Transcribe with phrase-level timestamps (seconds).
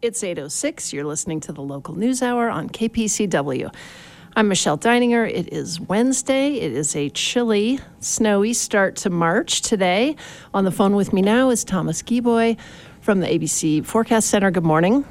[0.00, 0.92] It's 806.
[0.92, 3.74] You're listening to the local news hour on KPCW.
[4.36, 5.28] I'm Michelle Deininger.
[5.28, 6.52] It is Wednesday.
[6.52, 10.14] It is a chilly, snowy start to March today.
[10.54, 12.56] On the phone with me now is Thomas Geboy
[13.00, 14.52] from the ABC Forecast Center.
[14.52, 15.04] Good morning.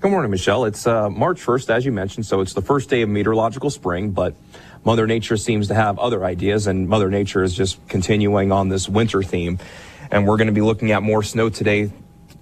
[0.00, 0.66] Good morning, Michelle.
[0.66, 4.12] It's uh, March 1st, as you mentioned, so it's the first day of meteorological spring,
[4.12, 4.36] but
[4.84, 8.88] Mother Nature seems to have other ideas, and Mother Nature is just continuing on this
[8.88, 9.58] winter theme.
[10.12, 11.90] And we're going to be looking at more snow today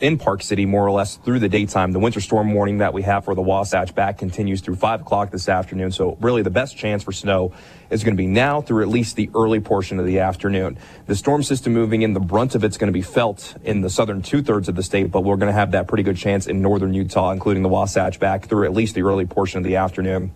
[0.05, 1.93] in Park City more or less through the daytime.
[1.93, 5.31] The winter storm warning that we have for the Wasatch back continues through 5 o'clock
[5.31, 5.93] this afternoon.
[5.93, 7.55] So really the best chance for snow
[7.89, 10.77] is going to be now through at least the early portion of the afternoon.
[11.07, 13.89] The storm system moving in, the brunt of it's going to be felt in the
[13.89, 16.47] southern two thirds of the state, but we're going to have that pretty good chance
[16.47, 19.77] in northern Utah, including the Wasatch back through at least the early portion of the
[19.77, 20.33] afternoon.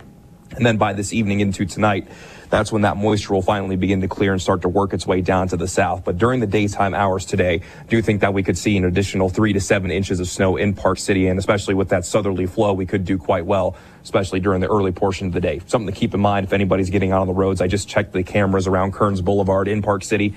[0.55, 2.07] And then by this evening into tonight,
[2.49, 5.21] that's when that moisture will finally begin to clear and start to work its way
[5.21, 6.03] down to the south.
[6.03, 9.53] But during the daytime hours today, do think that we could see an additional three
[9.53, 11.27] to seven inches of snow in Park City.
[11.27, 14.91] And especially with that southerly flow, we could do quite well, especially during the early
[14.91, 15.61] portion of the day.
[15.67, 17.61] Something to keep in mind if anybody's getting out on the roads.
[17.61, 20.35] I just checked the cameras around Kearns Boulevard in Park City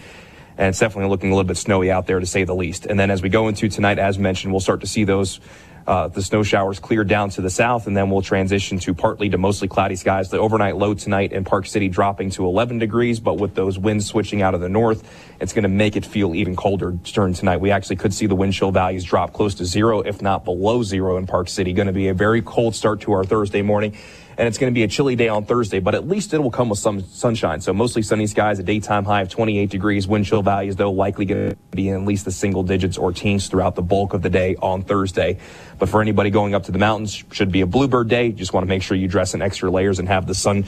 [0.58, 2.84] and it's definitely looking a little bit snowy out there to say the least.
[2.86, 5.40] And then as we go into tonight, as mentioned, we'll start to see those
[5.86, 9.28] uh, the snow showers clear down to the south, and then we'll transition to partly
[9.28, 10.30] to mostly cloudy skies.
[10.30, 14.06] The overnight low tonight in Park City dropping to 11 degrees, but with those winds
[14.06, 15.08] switching out of the north,
[15.40, 17.58] it's going to make it feel even colder during tonight.
[17.58, 20.82] We actually could see the wind chill values drop close to zero, if not below
[20.82, 21.72] zero in Park City.
[21.72, 23.96] Going to be a very cold start to our Thursday morning
[24.38, 26.50] and it's going to be a chilly day on Thursday, but at least it will
[26.50, 27.60] come with some sunshine.
[27.60, 30.06] So mostly sunny skies, a daytime high of 28 degrees.
[30.08, 33.12] Wind chill values, though, likely going to be in at least the single digits or
[33.12, 35.38] teens throughout the bulk of the day on Thursday.
[35.78, 38.32] But for anybody going up to the mountains, should be a bluebird day.
[38.32, 40.64] Just want to make sure you dress in extra layers and have the sun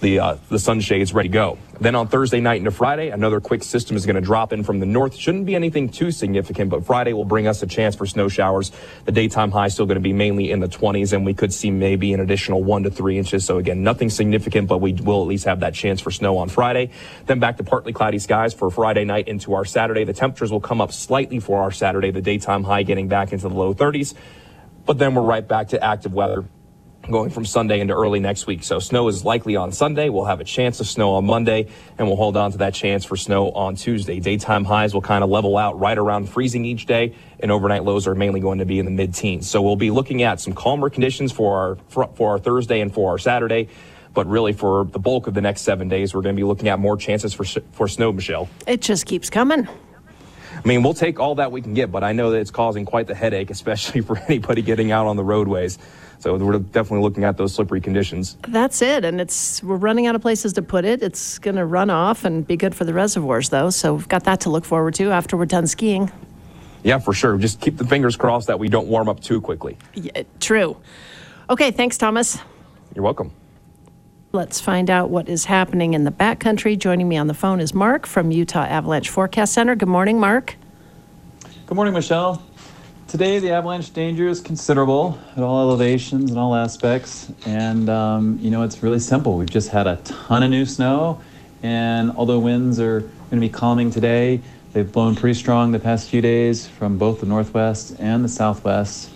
[0.00, 1.58] the uh, the sunshades ready to go.
[1.80, 4.80] Then on Thursday night into Friday, another quick system is going to drop in from
[4.80, 5.14] the north.
[5.14, 8.72] Shouldn't be anything too significant, but Friday will bring us a chance for snow showers.
[9.04, 11.70] The daytime high still going to be mainly in the 20s, and we could see
[11.70, 13.44] maybe an additional one to three inches.
[13.44, 16.48] So again, nothing significant, but we will at least have that chance for snow on
[16.48, 16.90] Friday.
[17.26, 20.04] Then back to partly cloudy skies for Friday night into our Saturday.
[20.04, 22.10] The temperatures will come up slightly for our Saturday.
[22.10, 24.14] The daytime high getting back into the low 30s,
[24.84, 26.44] but then we're right back to active weather
[27.10, 28.62] going from Sunday into early next week.
[28.62, 30.08] So snow is likely on Sunday.
[30.08, 33.04] We'll have a chance of snow on Monday, and we'll hold on to that chance
[33.04, 34.20] for snow on Tuesday.
[34.20, 38.06] Daytime highs will kind of level out right around freezing each day, and overnight lows
[38.06, 39.48] are mainly going to be in the mid-teens.
[39.48, 41.56] So we'll be looking at some calmer conditions for
[41.90, 43.68] our for our Thursday and for our Saturday.
[44.14, 46.68] But really, for the bulk of the next seven days, we're going to be looking
[46.68, 48.48] at more chances for for snow, Michelle.
[48.66, 49.68] It just keeps coming.
[50.58, 52.84] I mean, we'll take all that we can get, but I know that it's causing
[52.84, 55.78] quite the headache, especially for anybody getting out on the roadways.
[56.20, 58.36] So we're definitely looking at those slippery conditions.
[58.48, 61.02] That's it, and it's we're running out of places to put it.
[61.02, 63.70] It's going to run off and be good for the reservoirs, though.
[63.70, 66.10] So we've got that to look forward to after we're done skiing.
[66.82, 67.36] Yeah, for sure.
[67.38, 69.76] Just keep the fingers crossed that we don't warm up too quickly.
[69.94, 70.76] Yeah, true.
[71.50, 72.38] Okay, thanks, Thomas.
[72.94, 73.32] You're welcome.
[74.32, 76.78] Let's find out what is happening in the backcountry.
[76.78, 79.74] Joining me on the phone is Mark from Utah Avalanche Forecast Center.
[79.74, 80.56] Good morning, Mark.
[81.66, 82.42] Good morning, Michelle.
[83.08, 87.32] Today, the avalanche danger is considerable at all elevations and all aspects.
[87.46, 89.38] And, um, you know, it's really simple.
[89.38, 91.18] We've just had a ton of new snow.
[91.62, 94.42] And although winds are going to be calming today,
[94.74, 99.08] they've blown pretty strong the past few days from both the northwest and the southwest.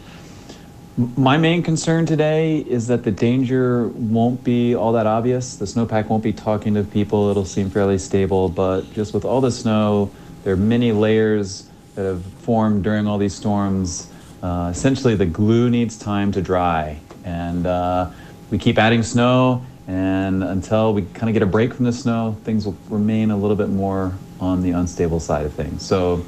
[0.97, 5.57] My main concern today is that the danger won't be all that obvious.
[5.57, 7.29] The snowpack won't be talking to people.
[7.29, 8.49] It'll seem fairly stable.
[8.49, 10.11] But just with all the snow,
[10.45, 14.11] there are many layers that have formed during all these storms,
[14.43, 16.99] uh, essentially the glue needs time to dry.
[17.25, 18.11] And uh,
[18.51, 22.37] we keep adding snow, and until we kind of get a break from the snow,
[22.45, 25.85] things will remain a little bit more on the unstable side of things.
[25.87, 26.25] So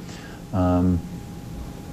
[0.52, 1.00] um,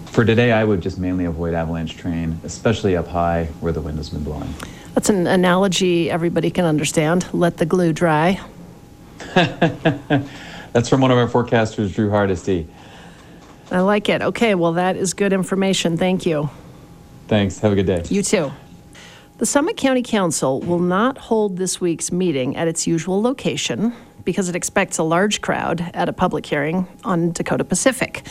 [0.06, 3.98] for today, I would just mainly avoid avalanche terrain, especially up high where the wind
[3.98, 4.54] has been blowing.
[4.94, 7.26] That's an analogy everybody can understand.
[7.34, 8.40] Let the glue dry.
[9.34, 12.68] That's from one of our forecasters, Drew Hardesty.
[13.72, 14.22] I like it.
[14.22, 15.98] Okay, well, that is good information.
[15.98, 16.50] Thank you.
[17.28, 17.60] Thanks.
[17.60, 18.04] Have a good day.
[18.10, 18.52] You too.
[19.38, 24.50] The Summit County Council will not hold this week's meeting at its usual location because
[24.50, 28.24] it expects a large crowd at a public hearing on Dakota Pacific.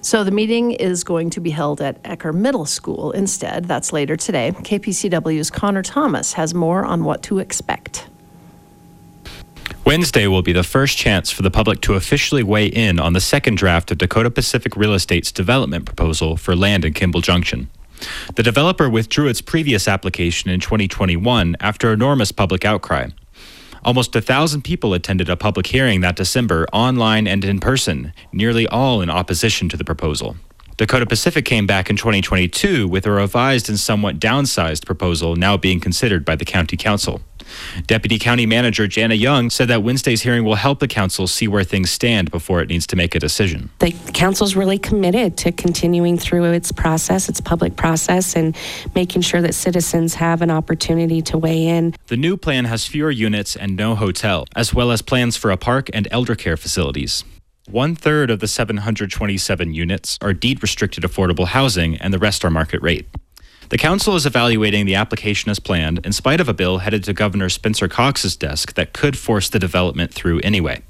[0.00, 3.66] So the meeting is going to be held at Ecker Middle School instead.
[3.66, 4.52] That's later today.
[4.52, 8.08] KPCW's Connor Thomas has more on what to expect.
[9.84, 13.20] Wednesday will be the first chance for the public to officially weigh in on the
[13.20, 17.68] second draft of Dakota Pacific Real Estate's development proposal for land in Kimball Junction.
[18.36, 23.08] The developer withdrew its previous application in 2021 after enormous public outcry.
[23.84, 28.66] Almost a thousand people attended a public hearing that December, online and in person, nearly
[28.66, 30.36] all in opposition to the proposal.
[30.78, 35.80] Dakota Pacific came back in 2022 with a revised and somewhat downsized proposal now being
[35.80, 37.20] considered by the County Council.
[37.88, 41.64] Deputy County Manager Janna Young said that Wednesday's hearing will help the council see where
[41.64, 43.70] things stand before it needs to make a decision.
[43.80, 48.56] The council's really committed to continuing through its process, its public process, and
[48.94, 51.96] making sure that citizens have an opportunity to weigh in.
[52.06, 55.56] The new plan has fewer units and no hotel, as well as plans for a
[55.56, 57.24] park and elder care facilities.
[57.70, 62.50] One third of the 727 units are deed restricted affordable housing, and the rest are
[62.50, 63.06] market rate.
[63.68, 67.12] The council is evaluating the application as planned in spite of a bill headed to
[67.12, 70.80] Governor Spencer Cox's desk that could force the development through anyway.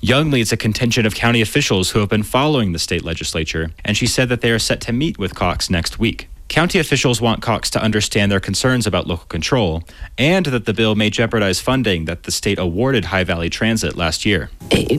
[0.00, 3.96] Young leads a contingent of county officials who have been following the state legislature, and
[3.96, 6.28] she said that they are set to meet with Cox next week.
[6.48, 9.82] County officials want Cox to understand their concerns about local control
[10.16, 14.24] and that the bill may jeopardize funding that the state awarded High Valley Transit last
[14.24, 14.50] year.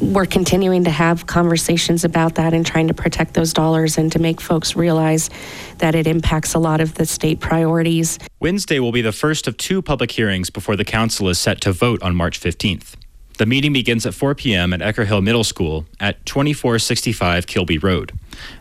[0.01, 4.19] We're continuing to have conversations about that and trying to protect those dollars and to
[4.19, 5.29] make folks realize
[5.77, 8.19] that it impacts a lot of the state priorities.
[8.39, 11.71] Wednesday will be the first of two public hearings before the council is set to
[11.71, 12.95] vote on March 15th.
[13.37, 14.73] The meeting begins at 4 p.m.
[14.73, 18.11] at Ecker Hill Middle School at 2465 Kilby Road.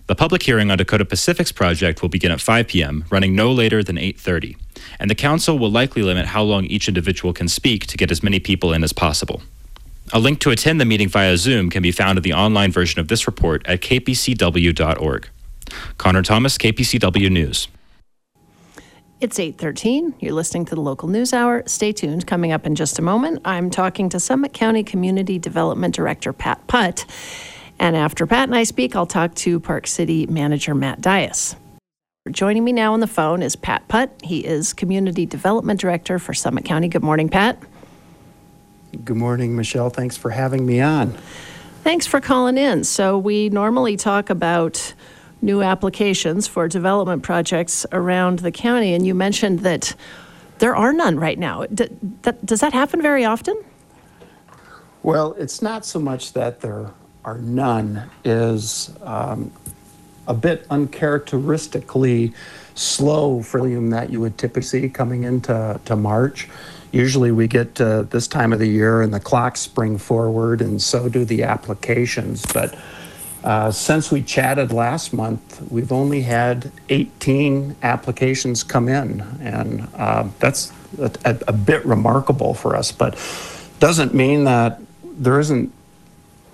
[0.06, 3.82] The public hearing on Dakota Pacific's project will begin at 5 p.m., running no later
[3.82, 4.56] than 8:30.
[5.00, 8.22] And the council will likely limit how long each individual can speak to get as
[8.22, 9.40] many people in as possible.
[10.12, 13.00] A link to attend the meeting via Zoom can be found in the online version
[13.00, 15.28] of this report at kpcw.org.
[15.96, 17.68] Connor Thomas, KPCW News.
[19.18, 20.12] It's 8:13.
[20.20, 21.62] You're listening to the local news hour.
[21.64, 22.26] Stay tuned.
[22.26, 26.66] Coming up in just a moment, I'm talking to Summit County Community Development Director Pat
[26.66, 27.06] Putt.
[27.78, 31.56] And after Pat and I speak, I'll talk to Park City Manager Matt Dias.
[32.30, 34.10] Joining me now on the phone is Pat Putt.
[34.22, 36.88] He is Community Development Director for Summit County.
[36.88, 37.58] Good morning, Pat.
[39.02, 39.88] Good morning, Michelle.
[39.88, 41.16] Thanks for having me on.
[41.84, 42.84] Thanks for calling in.
[42.84, 44.92] So, we normally talk about
[45.42, 49.94] new applications for development projects around the county, and you mentioned that
[50.58, 51.64] there are none right now.
[51.66, 51.88] D-
[52.22, 53.62] that- Does that happen very often?
[55.02, 56.90] Well, it's not so much that there
[57.24, 59.52] are none, is um,
[60.26, 62.32] a bit uncharacteristically
[62.74, 66.48] slow for volume that you would typically see coming into to March.
[66.92, 70.80] Usually we get to this time of the year and the clocks spring forward, and
[70.80, 72.44] so do the applications.
[72.46, 72.76] But
[73.46, 80.28] uh, since we chatted last month, we've only had 18 applications come in, and uh,
[80.40, 82.90] that's a, a, bit remarkable for us.
[82.90, 83.14] But
[83.78, 85.72] doesn't mean that there isn't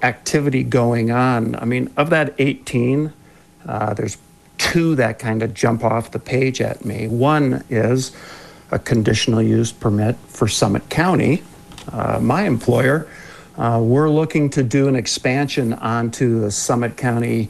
[0.03, 1.57] activity going on.
[1.57, 3.11] I mean, of that 18,
[3.67, 4.19] uh, there's
[4.59, 7.09] two that kind of jump off the page at me.
[7.09, 8.15] One is
[8.71, 11.43] a conditional use permit for Summit County,
[11.91, 13.09] uh, my employer.
[13.63, 17.49] Uh, we're looking to do an expansion onto the Summit County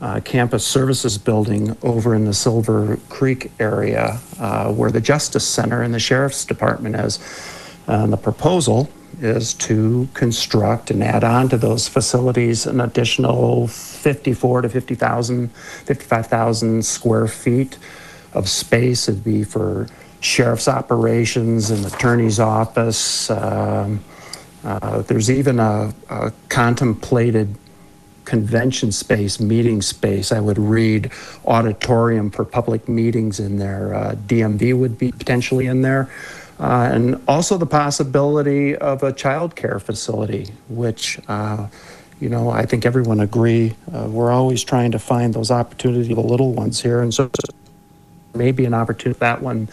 [0.00, 5.80] uh, Campus Services Building over in the Silver Creek area uh, where the Justice Center
[5.80, 7.20] and the Sheriff's Department is.
[7.86, 14.62] And the proposal is to construct and add on to those facilities an additional 54
[14.62, 17.78] to 50,000, 55,000 square feet
[18.32, 19.08] of space.
[19.08, 19.86] It'd be for
[20.18, 23.30] sheriff's operations and attorney's office.
[23.30, 24.02] Um,
[24.64, 27.56] uh, there's even a, a contemplated
[28.24, 30.32] convention space, meeting space.
[30.32, 31.10] I would read
[31.44, 33.94] auditorium for public meetings in there.
[33.94, 36.10] Uh, DMV would be potentially in there.
[36.60, 41.66] Uh, and also the possibility of a child care facility, which, uh,
[42.20, 43.74] you know, I think everyone agree.
[43.92, 47.00] Uh, we're always trying to find those opportunities for the little ones here.
[47.00, 47.30] And so
[48.34, 49.68] maybe an opportunity that one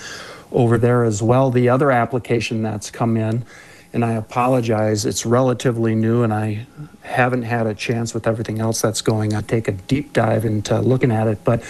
[0.51, 1.51] over there as well.
[1.51, 3.45] The other application that's come in,
[3.91, 6.67] and I apologize, it's relatively new and I
[7.01, 10.79] haven't had a chance with everything else that's going I take a deep dive into
[10.79, 11.63] looking at it, but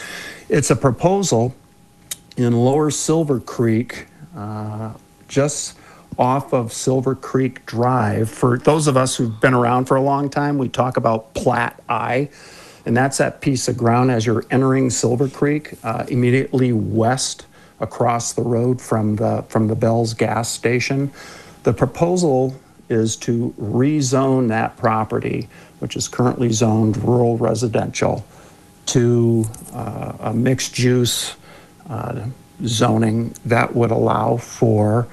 [0.49, 1.55] it's a proposal
[2.35, 4.93] in Lower Silver Creek, uh,
[5.27, 5.77] just
[6.17, 8.29] off of Silver Creek Drive.
[8.29, 11.81] For those of us who've been around for a long time, we talk about Plat
[11.87, 12.29] I,
[12.85, 17.45] and that's that piece of ground as you're entering Silver Creek, uh, immediately west
[17.79, 21.11] across the road from the from the Bell's gas station.
[21.63, 22.55] The proposal
[22.89, 25.49] is to rezone that property,
[25.79, 28.25] which is currently zoned rural residential,
[28.87, 31.35] to uh, a mixed use
[31.89, 32.25] uh,
[32.65, 35.07] zoning that would allow for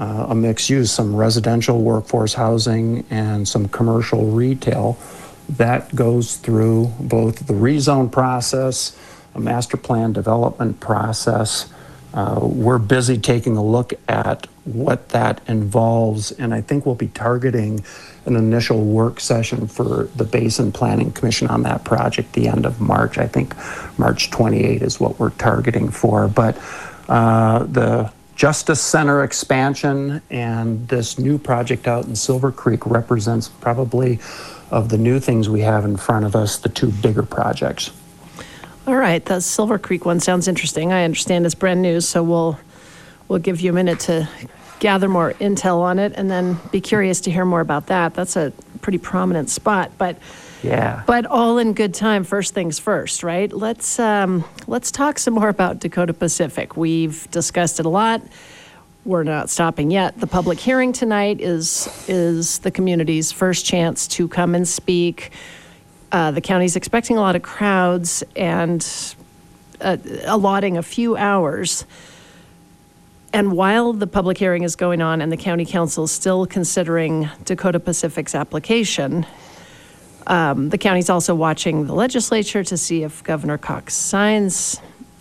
[0.00, 4.98] uh, a mixed use, some residential workforce housing and some commercial retail.
[5.50, 8.96] That goes through both the rezone process,
[9.34, 11.66] a master plan development process,
[12.14, 17.08] Uh, We're busy taking a look at what that involves, and I think we'll be
[17.08, 17.84] targeting
[18.26, 22.80] an initial work session for the Basin Planning Commission on that project the end of
[22.80, 23.18] March.
[23.18, 23.54] I think
[23.98, 26.28] March 28 is what we're targeting for.
[26.28, 26.58] But
[27.08, 34.18] uh, the Justice Center expansion and this new project out in Silver Creek represents probably
[34.70, 37.90] of the new things we have in front of us, the two bigger projects.
[38.86, 40.92] All right, the Silver Creek one sounds interesting.
[40.92, 42.58] I understand it's brand new, so we'll,
[43.30, 44.28] we'll give you a minute to
[44.80, 48.12] gather more intel on it and then be curious to hear more about that.
[48.12, 50.16] That's a pretty prominent spot, but,
[50.64, 51.04] Yeah.
[51.06, 52.24] but all in good time.
[52.24, 53.52] First things first, right?
[53.52, 56.76] Let's, um, let's talk some more about Dakota Pacific.
[56.76, 58.20] We've discussed it a lot.
[59.04, 60.18] We're not stopping yet.
[60.18, 65.30] The public hearing tonight is, is the community's first chance to come and speak.
[66.10, 68.84] Uh, the county's expecting a lot of crowds and
[69.80, 71.84] uh, allotting a few hours.
[73.32, 77.28] And while the public hearing is going on and the county council is still considering
[77.44, 79.24] Dakota Pacific's application,
[80.26, 84.80] um, the county's also watching the legislature to see if Governor Cox signs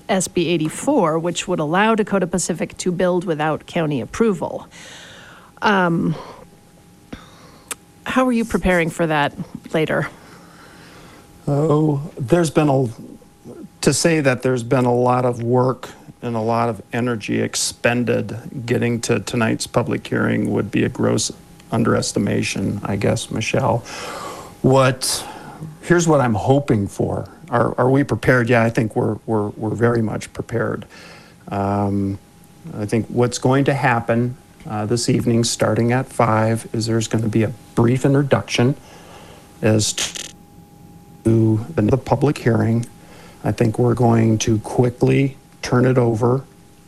[0.09, 4.67] SB 84, which would allow Dakota Pacific to build without county approval.
[5.61, 6.15] Um,
[8.05, 9.33] how are you preparing for that
[9.73, 10.09] later?
[11.47, 12.87] Oh, there's been a,
[13.81, 15.89] to say that there's been a lot of work
[16.21, 21.31] and a lot of energy expended getting to tonight's public hearing would be a gross
[21.71, 23.79] underestimation, I guess, Michelle.
[24.61, 25.25] What,
[25.81, 27.29] here's what I'm hoping for.
[27.49, 28.49] Are, are we prepared?
[28.49, 30.85] Yeah, I think we're, we're, we're very much prepared.
[31.47, 32.19] Um,
[32.75, 34.35] I think what's going to happen
[34.67, 38.75] uh, this evening, starting at five, is there's going to be a brief introduction
[39.61, 39.93] as
[41.23, 42.85] to the public hearing.
[43.43, 46.43] I think we're going to quickly turn it over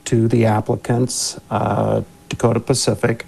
[0.06, 3.26] to the applicants, uh, Dakota Pacific,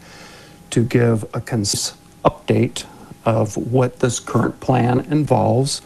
[0.71, 2.85] to give a concise update
[3.25, 5.81] of what this current plan involves.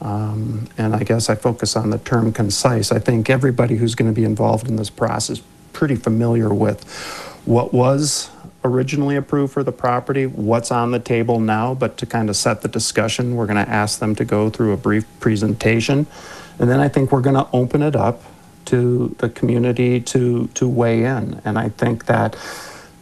[0.00, 2.90] Um, and I guess I focus on the term concise.
[2.90, 5.42] I think everybody who's going to be involved in this process
[5.72, 6.88] pretty familiar with
[7.44, 8.30] what was
[8.64, 12.62] originally approved for the property, what's on the table now, but to kind of set
[12.62, 16.06] the discussion, we're going to ask them to go through a brief presentation.
[16.58, 18.22] And then I think we're going to open it up
[18.66, 21.40] to the community to, to weigh in.
[21.44, 22.36] And I think that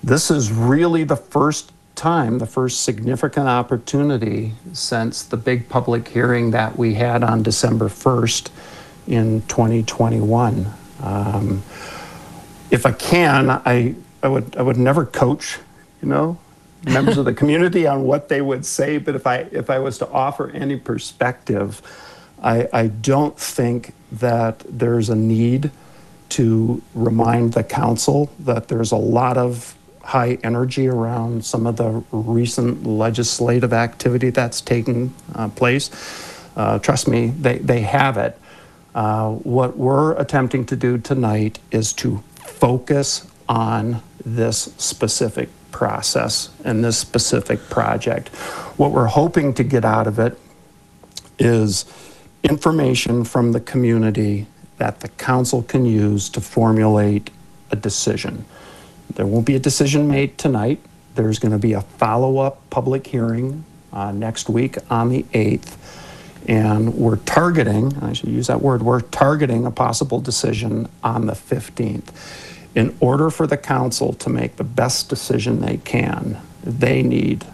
[0.03, 6.53] this is really the first time, the first significant opportunity since the big public hearing
[6.53, 8.51] that we had on December 1st
[9.09, 10.73] in 2021.
[11.03, 11.63] Um,
[12.71, 15.59] if I can, I, I would I would never coach,
[16.03, 16.39] you know,
[16.85, 18.99] members of the community on what they would say.
[18.99, 21.83] But if I if I was to offer any perspective,
[22.43, 25.71] I, I don't think that there's a need
[26.31, 32.03] to remind the council that there's a lot of high energy around some of the
[32.13, 35.91] recent legislative activity that's taking uh, place.
[36.57, 38.39] Uh, trust me, they, they have it.
[38.95, 46.85] Uh, what we're attempting to do tonight is to focus on this specific process and
[46.85, 48.29] this specific project.
[48.79, 50.39] What we're hoping to get out of it
[51.39, 51.85] is
[52.43, 54.47] information from the community
[54.79, 57.31] that the council can use to formulate
[57.71, 58.45] a decision.
[59.15, 60.81] There won't be a decision made tonight.
[61.15, 65.77] There's going to be a follow-up public hearing uh, next week on the 8th.
[66.47, 71.33] And we're targeting, I should use that word, we're targeting a possible decision on the
[71.33, 72.11] 15th.
[72.75, 77.45] In order for the council to make the best decision they can, they need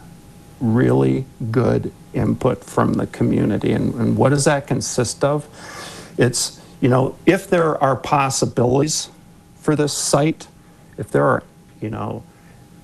[0.65, 3.73] really good input from the community.
[3.73, 5.47] And, and what does that consist of?
[6.17, 9.11] It's, you know, if there are possibilities
[9.57, 10.47] for this site,
[10.97, 11.43] if there are,
[11.81, 12.23] you know,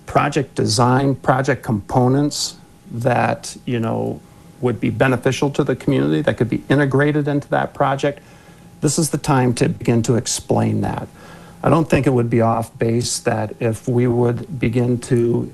[0.06, 2.56] project design, project components
[2.90, 4.20] that, you know,
[4.60, 8.20] would be beneficial to the community, that could be integrated into that project,
[8.80, 11.08] this is the time to begin to explain that.
[11.62, 15.52] I don't think it would be off base that if we would begin to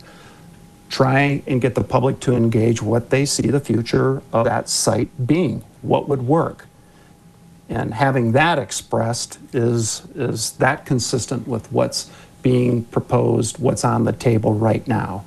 [0.88, 5.26] try and get the public to engage what they see the future of that site
[5.26, 6.66] being, what would work.
[7.68, 12.10] And having that expressed is, is that consistent with what's
[12.42, 15.24] being proposed, what's on the table right now.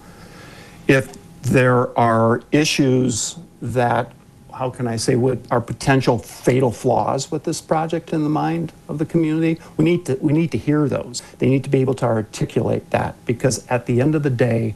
[0.88, 4.14] If there are issues that,
[4.54, 8.72] how can I say, would, are potential fatal flaws with this project in the mind
[8.88, 11.22] of the community, we need to, we need to hear those.
[11.40, 14.76] They need to be able to articulate that because at the end of the day,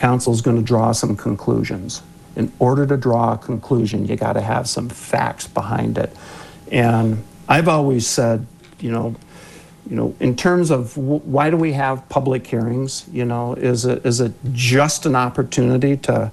[0.00, 2.02] council's going to draw some conclusions.
[2.34, 6.16] In order to draw a conclusion, you got to have some facts behind it.
[6.72, 8.46] And I've always said,
[8.80, 9.14] you know,
[9.90, 13.06] you know, in terms of wh- why do we have public hearings?
[13.12, 16.32] You know, is it, is it just an opportunity to,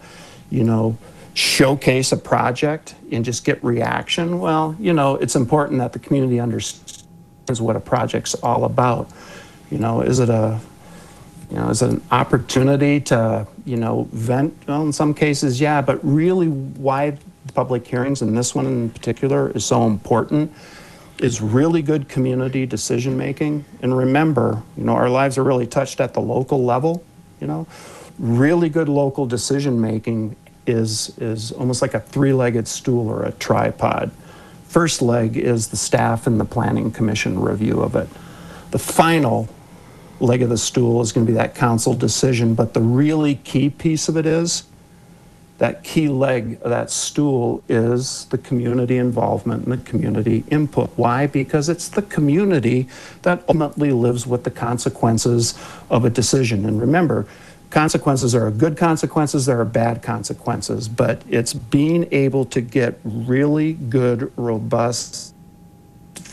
[0.49, 0.97] you know,
[1.33, 4.39] showcase a project and just get reaction?
[4.39, 9.09] Well, you know, it's important that the community understands what a project's all about.
[9.69, 10.57] You know, is it a,
[11.49, 14.53] you know, is it an opportunity to, you know, vent?
[14.67, 18.89] Well, in some cases, yeah, but really why the public hearings, and this one in
[18.89, 20.53] particular, is so important
[21.19, 23.65] is really good community decision-making.
[23.81, 27.03] And remember, you know, our lives are really touched at the local level,
[27.41, 27.65] you know?
[28.19, 30.35] Really good local decision-making
[30.67, 34.11] is, is almost like a three-legged stool or a tripod.
[34.67, 38.07] First leg is the staff and the planning commission review of it.
[38.71, 39.49] The final
[40.19, 43.69] leg of the stool is going to be that council decision, but the really key
[43.69, 44.63] piece of it is
[45.57, 50.89] that key leg of that stool is the community involvement and the community input.
[50.95, 51.25] Why?
[51.25, 52.87] Because it's the community
[53.23, 55.57] that ultimately lives with the consequences
[55.89, 56.65] of a decision.
[56.65, 57.25] And remember,
[57.71, 63.73] consequences are good consequences, there are bad consequences, but it's being able to get really
[63.73, 65.33] good, robust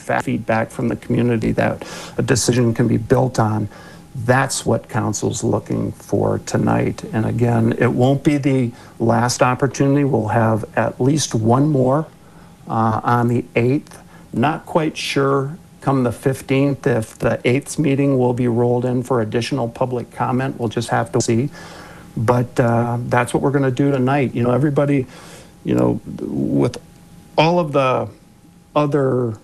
[0.04, 3.68] feedback from the community that a decision can be built on.
[4.14, 7.02] That's what council's looking for tonight.
[7.12, 10.04] And again, it won't be the last opportunity.
[10.04, 12.06] We'll have at least one more
[12.68, 14.00] uh, on the 8th.
[14.32, 19.20] Not quite sure come the 15th if the 8th meeting will be rolled in for
[19.20, 20.58] additional public comment.
[20.58, 21.50] We'll just have to see.
[22.16, 24.34] But uh, that's what we're going to do tonight.
[24.34, 25.06] You know, everybody,
[25.62, 26.78] you know, with
[27.36, 28.08] all of the
[28.74, 29.36] other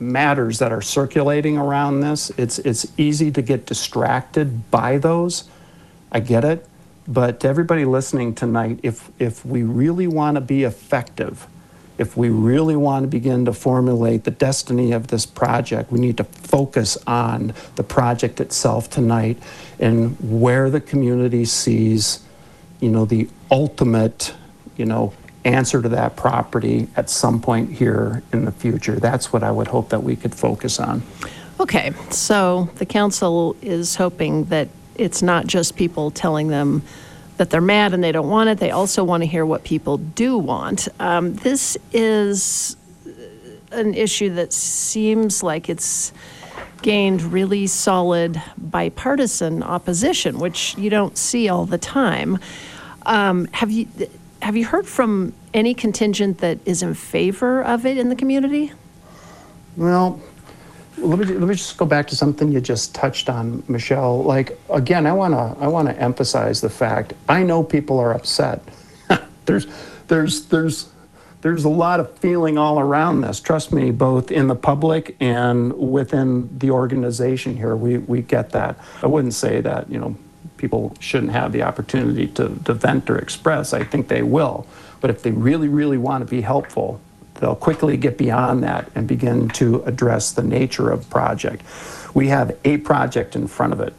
[0.00, 2.30] matters that are circulating around this.
[2.36, 5.44] It's, it's easy to get distracted by those.
[6.10, 6.66] I get it.
[7.06, 11.46] But to everybody listening tonight, if, if we really want to be effective,
[11.98, 16.16] if we really want to begin to formulate the destiny of this project, we need
[16.16, 19.36] to focus on the project itself tonight
[19.78, 22.20] and where the community sees,
[22.80, 24.32] you know, the ultimate,
[24.76, 25.12] you know,
[25.44, 28.96] answer to that property at some point here in the future.
[28.96, 31.02] That's what I would hope that we could focus on.
[31.58, 36.82] Okay, so the council is hoping that it's not just people telling them
[37.36, 39.96] that they're mad and they don't want it, they also want to hear what people
[39.96, 40.88] do want.
[40.98, 42.76] Um, This is
[43.72, 46.12] an issue that seems like it's
[46.82, 52.38] gained really solid bipartisan opposition, which you don't see all the time.
[53.06, 53.86] Um, Have you,
[54.42, 58.72] have you heard from any contingent that is in favor of it in the community?
[59.76, 60.20] Well,
[60.98, 64.22] let me, let me just go back to something you just touched on, Michelle.
[64.22, 68.12] Like, again, I want to I want to emphasize the fact I know people are
[68.12, 68.62] upset.
[69.46, 69.66] there's
[70.08, 70.88] there's there's
[71.42, 73.40] there's a lot of feeling all around this.
[73.40, 78.78] Trust me, both in the public and within the organization here, we we get that.
[79.02, 80.16] I wouldn't say that you know
[80.60, 83.72] people shouldn't have the opportunity to, to vent or express.
[83.72, 84.66] I think they will.
[85.00, 87.00] But if they really, really want to be helpful,
[87.36, 91.62] they'll quickly get beyond that and begin to address the nature of project.
[92.12, 93.94] We have a project in front of it.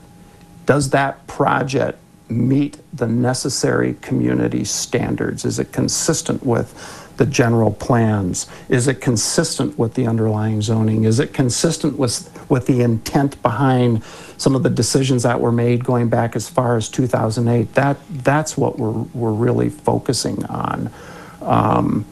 [0.68, 1.98] Does that project
[2.30, 5.44] meet the necessary community standards?
[5.44, 8.48] Is it consistent with the general plans?
[8.70, 11.04] Is it consistent with the underlying zoning?
[11.04, 14.04] Is it consistent with, with the intent behind
[14.38, 17.74] some of the decisions that were made going back as far as 2008?
[17.74, 20.90] That, that's what we're, we're really focusing on.
[21.42, 22.06] Um,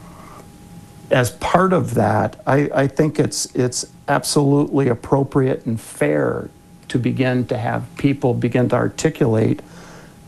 [1.10, 6.50] as part of that, I, I think it's, it's absolutely appropriate and fair
[6.88, 9.60] to begin to have people begin to articulate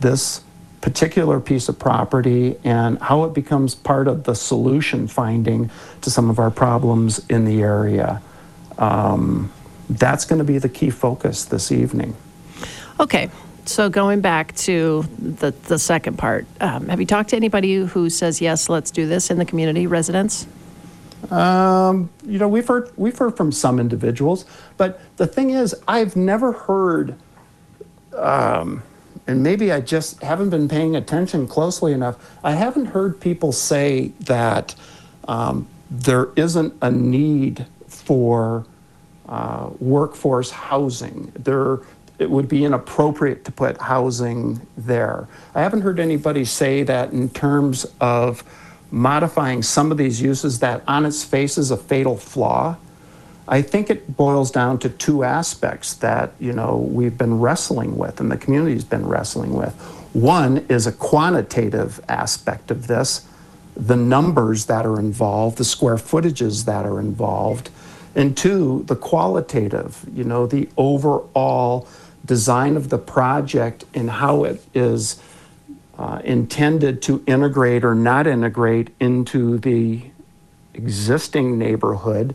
[0.00, 0.42] this
[0.82, 5.70] particular piece of property and how it becomes part of the solution finding
[6.02, 8.20] to some of our problems in the area.
[8.78, 9.50] Um,
[9.88, 12.14] that's going to be the key focus this evening.
[12.98, 13.30] Okay,
[13.64, 18.10] so going back to the, the second part, um, have you talked to anybody who
[18.10, 20.46] says, yes, let's do this in the community, residents?
[21.30, 24.44] Um, you know, we've heard we've heard from some individuals,
[24.76, 27.14] but the thing is, I've never heard
[28.16, 28.82] um,
[29.26, 32.16] and maybe I just haven't been paying attention closely enough.
[32.42, 34.74] I haven't heard people say that
[35.28, 38.66] um, there isn't a need for
[39.28, 41.32] uh, workforce housing.
[41.36, 41.80] There,
[42.18, 45.28] it would be inappropriate to put housing there.
[45.54, 48.42] I haven't heard anybody say that in terms of
[48.90, 52.76] modifying some of these uses that on its face is a fatal flaw.
[53.48, 58.20] I think it boils down to two aspects that you know we've been wrestling with
[58.20, 59.74] and the community's been wrestling with.
[60.12, 63.26] One is a quantitative aspect of this,
[63.74, 67.70] the numbers that are involved, the square footages that are involved,
[68.14, 71.88] And two, the qualitative, you know, the overall
[72.24, 75.20] design of the project and how it is
[75.98, 80.02] uh, intended to integrate or not integrate into the
[80.74, 82.34] existing neighborhood,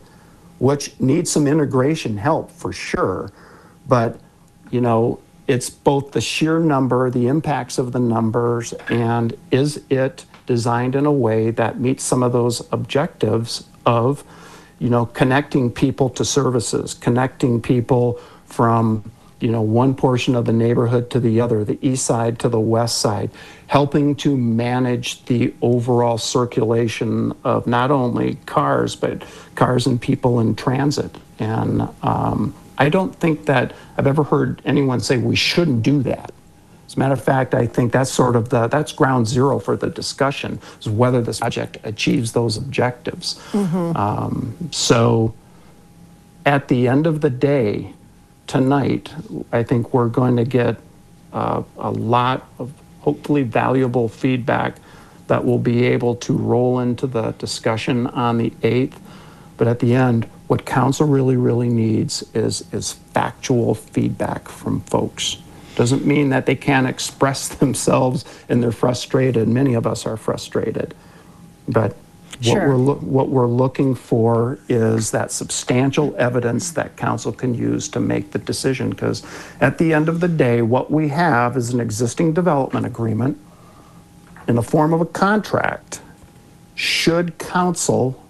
[0.58, 3.30] which needs some integration help for sure.
[3.86, 4.20] But,
[4.70, 10.26] you know, it's both the sheer number, the impacts of the numbers, and is it
[10.46, 14.24] designed in a way that meets some of those objectives of,
[14.78, 20.52] you know, connecting people to services, connecting people from, you know, one portion of the
[20.52, 23.30] neighborhood to the other, the east side to the west side,
[23.68, 29.22] helping to manage the overall circulation of not only cars, but
[29.54, 31.16] cars and people in transit.
[31.38, 36.32] And um, I don't think that I've ever heard anyone say we shouldn't do that.
[36.86, 39.76] As a matter of fact, I think that's sort of the that's ground zero for
[39.76, 43.38] the discussion is whether this project achieves those objectives.
[43.94, 45.34] Um, so,
[46.46, 47.92] at the end of the day,
[48.48, 49.12] tonight,
[49.52, 50.76] I think we're going to get
[51.32, 54.76] uh, a lot of hopefully valuable feedback
[55.28, 58.94] that will be able to roll into the discussion on the 8th.
[59.56, 65.36] But at the end, what council really, really needs is, is factual feedback from folks.
[65.76, 69.46] Doesn't mean that they can't express themselves and they're frustrated.
[69.46, 70.94] Many of us are frustrated.
[71.68, 71.96] But
[72.36, 72.76] what Sure.
[72.76, 78.30] we're, what we're looking for is that substantial evidence that council can use to make
[78.30, 78.90] the decision.
[78.90, 79.24] Because
[79.60, 83.38] at the end of the day, what we have is an existing development agreement
[84.46, 86.00] in the form of a contract.
[86.76, 88.24] Should council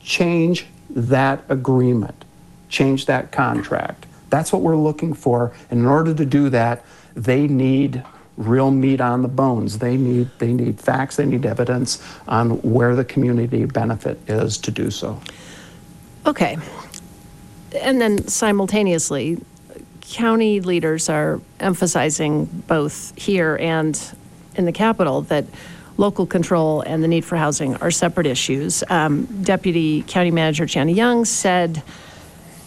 [0.00, 2.24] change that agreement,
[2.68, 4.06] change that contract?
[4.30, 5.52] That's what we're looking for.
[5.70, 6.84] And in order to do that,
[7.16, 8.04] they need
[8.38, 9.78] real meat on the bones.
[9.78, 14.70] They need, they need facts, they need evidence on where the community benefit is to
[14.70, 15.20] do so.
[16.24, 16.56] Okay.
[17.82, 19.42] And then simultaneously,
[20.00, 24.00] county leaders are emphasizing both here and
[24.54, 25.44] in the capital that
[25.96, 28.84] local control and the need for housing are separate issues.
[28.88, 31.82] Um, Deputy County Manager Janna Young said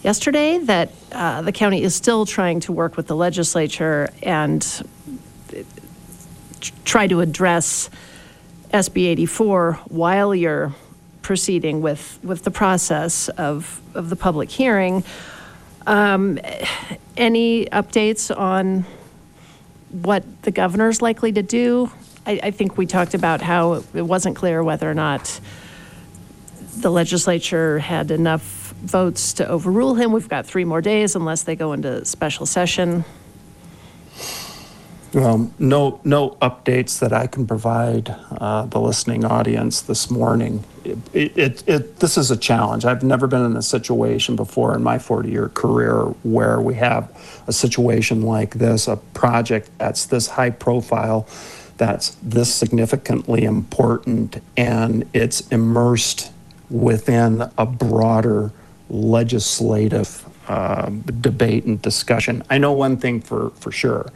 [0.04, 4.86] yesterday that uh, the county is still trying to work with the legislature and
[6.86, 7.90] try to address
[8.74, 10.74] SB 84 while you're
[11.22, 15.04] proceeding with, with the process of, of the public hearing.
[15.88, 16.40] Um,
[17.18, 18.86] Any updates on
[19.92, 21.92] what the governor's likely to do?
[22.26, 25.40] I, I think we talked about how it wasn't clear whether or not
[26.78, 30.12] the legislature had enough votes to overrule him.
[30.12, 33.04] We've got three more days unless they go into special session.
[35.14, 40.64] Well, no, no updates that I can provide uh, the listening audience this morning.
[40.86, 42.86] It, it, it, this is a challenge.
[42.86, 47.12] I've never been in a situation before in my 40-year career where we have
[47.46, 51.28] a situation like this, a project that's this high profile,
[51.76, 56.32] that's this significantly important, and it's immersed
[56.70, 58.54] within a broader
[58.90, 62.44] legislative uh, debate and discussion.
[62.50, 64.10] I know one thing for, for sure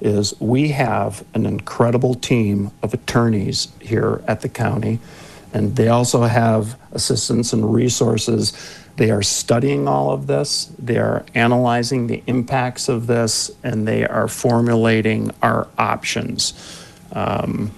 [0.00, 4.98] is we have an incredible team of attorneys here at the county,
[5.52, 8.52] and they also have assistance and resources.
[8.96, 14.06] They are studying all of this, they are analyzing the impacts of this, and they
[14.06, 16.84] are formulating our options.
[17.12, 17.72] Um,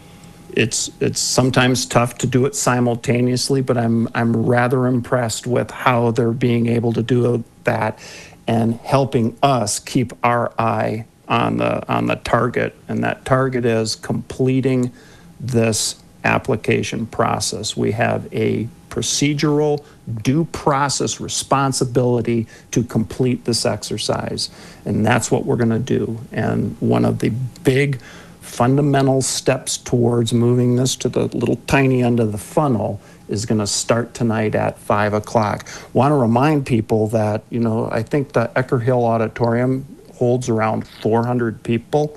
[0.57, 6.11] it's it's sometimes tough to do it simultaneously, but I'm I'm rather impressed with how
[6.11, 7.99] they're being able to do that
[8.47, 13.95] and helping us keep our eye on the on the target, and that target is
[13.95, 14.93] completing
[15.39, 17.77] this application process.
[17.77, 19.85] We have a procedural
[20.23, 24.51] due process responsibility to complete this exercise,
[24.85, 26.19] and that's what we're going to do.
[26.33, 27.31] And one of the
[27.63, 28.01] big
[28.41, 33.61] fundamental steps towards moving this to the little tiny end of the funnel is going
[33.61, 35.69] to start tonight at five o'clock.
[35.93, 39.87] Want to remind people that you know I think the Ecker Hill Auditorium
[40.21, 42.15] holds around 400 people.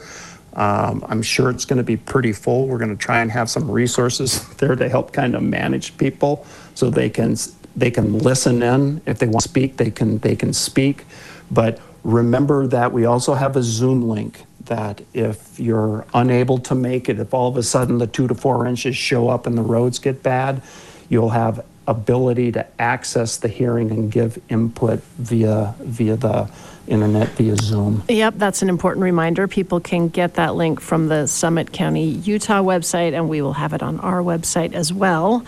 [0.55, 2.67] Um, I'm sure it's going to be pretty full.
[2.67, 6.45] We're going to try and have some resources there to help kind of manage people
[6.75, 7.35] so they can
[7.75, 9.77] they can listen in if they want to speak.
[9.77, 11.05] They can they can speak,
[11.49, 17.09] but remember that we also have a Zoom link that if you're unable to make
[17.09, 19.63] it, if all of a sudden the two to four inches show up and the
[19.63, 20.61] roads get bad,
[21.09, 26.49] you'll have ability to access the hearing and give input via via the
[26.87, 28.03] internet via Zoom.
[28.09, 29.47] Yep, that's an important reminder.
[29.47, 33.73] People can get that link from the Summit County, Utah website, and we will have
[33.73, 35.45] it on our website as well.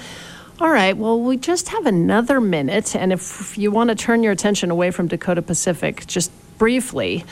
[0.61, 4.31] All right, well, we just have another minute, and if you want to turn your
[4.31, 7.25] attention away from Dakota Pacific just briefly,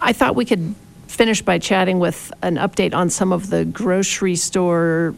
[0.00, 0.74] I thought we could
[1.08, 5.16] finish by chatting with an update on some of the grocery store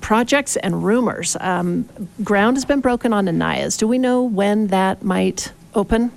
[0.00, 1.36] projects and rumors.
[1.40, 1.88] Um,
[2.22, 3.76] ground has been broken on Anaya's.
[3.76, 6.12] Do we know when that might open?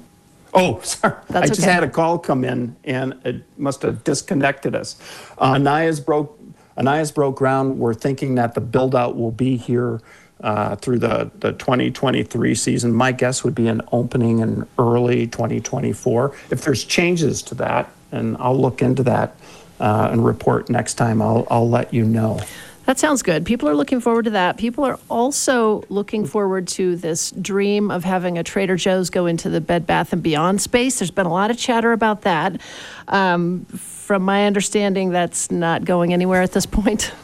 [0.56, 1.16] Oh, sorry.
[1.30, 1.72] That's I just okay.
[1.72, 4.96] had a call come in and it must have disconnected us.
[5.38, 6.40] Uh, Anaya's broke,
[6.78, 7.78] Anaya's broke ground.
[7.78, 10.02] We're thinking that the build out will be here
[10.42, 12.94] uh, through the, the 2023 season.
[12.94, 16.36] My guess would be an opening in early 2024.
[16.52, 19.36] If there's changes to that, and I'll look into that
[19.80, 22.40] uh, and report next time, I'll, I'll let you know.
[22.86, 23.46] That sounds good.
[23.46, 24.58] People are looking forward to that.
[24.58, 29.50] People are also looking forward to this dream of having a Trader Joe's go into
[29.50, 31.00] the Bed Bath and Beyond space.
[31.00, 32.62] There's been a lot of chatter about that.
[33.08, 37.12] Um, from my understanding, that's not going anywhere at this point.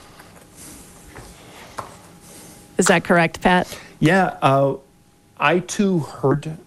[2.79, 3.77] Is that correct, Pat?
[3.99, 4.77] Yeah, uh,
[5.37, 6.57] I too heard.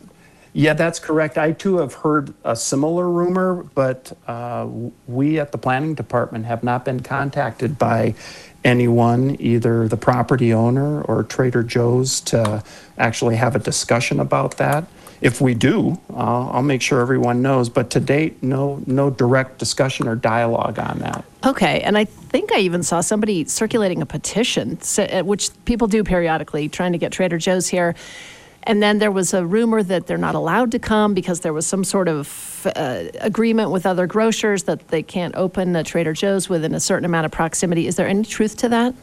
[0.56, 1.36] Yeah, that's correct.
[1.36, 4.68] I too have heard a similar rumor, but uh,
[5.08, 8.14] we at the planning department have not been contacted by
[8.62, 12.62] anyone, either the property owner or Trader Joe's, to
[12.96, 14.84] actually have a discussion about that.
[15.20, 17.68] If we do, uh, I'll make sure everyone knows.
[17.68, 21.24] But to date, no, no direct discussion or dialogue on that.
[21.44, 24.78] Okay, and I think I even saw somebody circulating a petition,
[25.24, 27.96] which people do periodically, trying to get Trader Joe's here.
[28.66, 31.66] And then there was a rumor that they're not allowed to come because there was
[31.66, 36.48] some sort of uh, agreement with other grocers that they can't open a Trader Joe's
[36.48, 37.87] within a certain amount of proximity.
[37.87, 38.94] Is there any truth to that?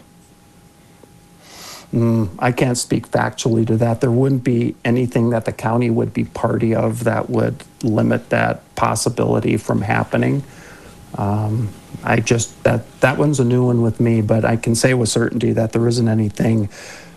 [1.93, 3.99] I can't speak factually to that.
[3.99, 8.63] There wouldn't be anything that the county would be party of that would limit that
[8.75, 10.43] possibility from happening.
[11.17, 11.69] Um,
[12.03, 15.09] I just, that, that one's a new one with me, but I can say with
[15.09, 16.69] certainty that there isn't anything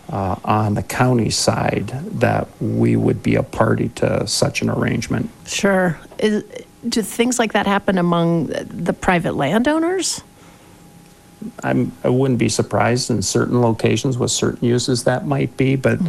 [0.09, 1.87] uh, on the county side
[2.19, 5.29] that we would be a party to such an arrangement.
[5.45, 5.99] Sure.
[6.19, 6.43] Is,
[6.87, 10.21] do things like that happen among the private landowners?
[11.63, 15.99] I'm, I wouldn't be surprised in certain locations with certain uses that might be, but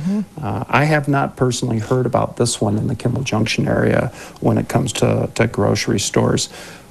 [0.41, 4.57] uh, I have not personally heard about this one in the Kimball Junction area when
[4.57, 6.49] it comes to, to grocery stores.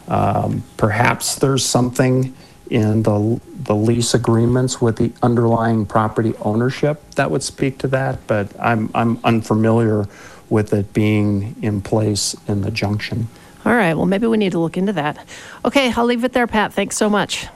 [0.07, 2.35] Um, perhaps there's something
[2.75, 8.19] in the, the lease agreements with the underlying property ownership that would speak to that,
[8.27, 10.09] but I'm, I'm unfamiliar
[10.49, 13.29] with it being in place in the junction.
[13.63, 15.25] All right, well, maybe we need to look into that.
[15.63, 16.73] Okay, I'll leave it there, Pat.
[16.73, 17.47] Thanks so much.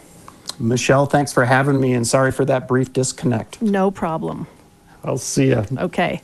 [0.58, 3.62] Michelle, thanks for having me and sorry for that brief disconnect.
[3.62, 4.48] No problem.
[5.04, 5.66] I'll see you.
[5.78, 6.22] Okay.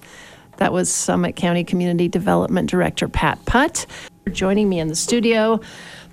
[0.55, 3.85] That was Summit County Community Development Director Pat Putt
[4.31, 5.59] joining me in the studio.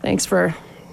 [0.01, 0.53] Thanks for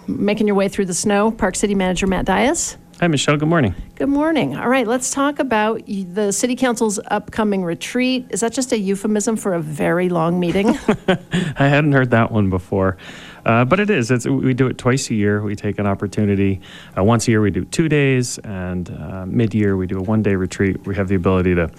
[0.09, 1.31] making your way through the snow.
[1.31, 2.77] Park City Manager Matt Dias.
[2.99, 3.37] Hi, Michelle.
[3.37, 3.73] Good morning.
[3.95, 4.57] Good morning.
[4.57, 8.25] All right, let's talk about the City Council's upcoming retreat.
[8.29, 10.67] Is that just a euphemism for a very long meeting?
[11.07, 12.97] I hadn't heard that one before,
[13.45, 14.11] uh, but it is.
[14.11, 15.41] It's we do it twice a year.
[15.41, 16.59] We take an opportunity.
[16.97, 20.35] Uh, once a year, we do two days, and uh, mid-year we do a one-day
[20.35, 20.85] retreat.
[20.85, 21.71] We have the ability to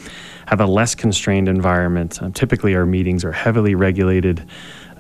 [0.47, 2.23] have a less constrained environment.
[2.23, 4.49] Um, typically, our meetings are heavily regulated.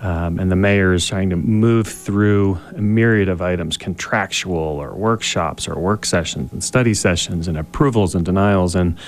[0.01, 4.95] Um, and the mayor is trying to move through a myriad of items contractual or
[4.95, 8.99] workshops or work sessions and study sessions and approvals and denials and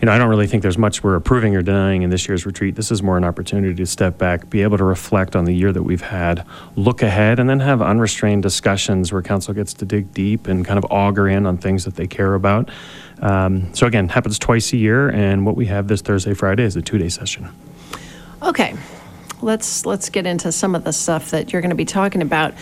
[0.00, 2.46] you know, I don't really think there's much we're approving or denying in this year's
[2.46, 2.74] retreat.
[2.74, 5.72] This is more an opportunity to step back, be able to reflect on the year
[5.72, 10.14] that we've had, look ahead, and then have unrestrained discussions where council gets to dig
[10.14, 12.70] deep and kind of auger in on things that they care about.
[13.20, 16.76] Um, so again, happens twice a year, and what we have this Thursday, Friday is
[16.76, 17.50] a two-day session.
[18.42, 18.74] Okay,
[19.42, 22.54] let's let's get into some of the stuff that you're going to be talking about.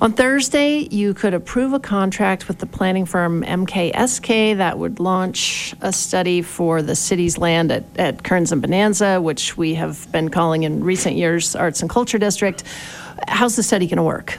[0.00, 5.74] On Thursday, you could approve a contract with the planning firm MKSK that would launch
[5.80, 10.28] a study for the city's land at, at Kearns and Bonanza, which we have been
[10.28, 12.62] calling in recent years Arts and Culture District.
[13.26, 14.38] How's the study going to work?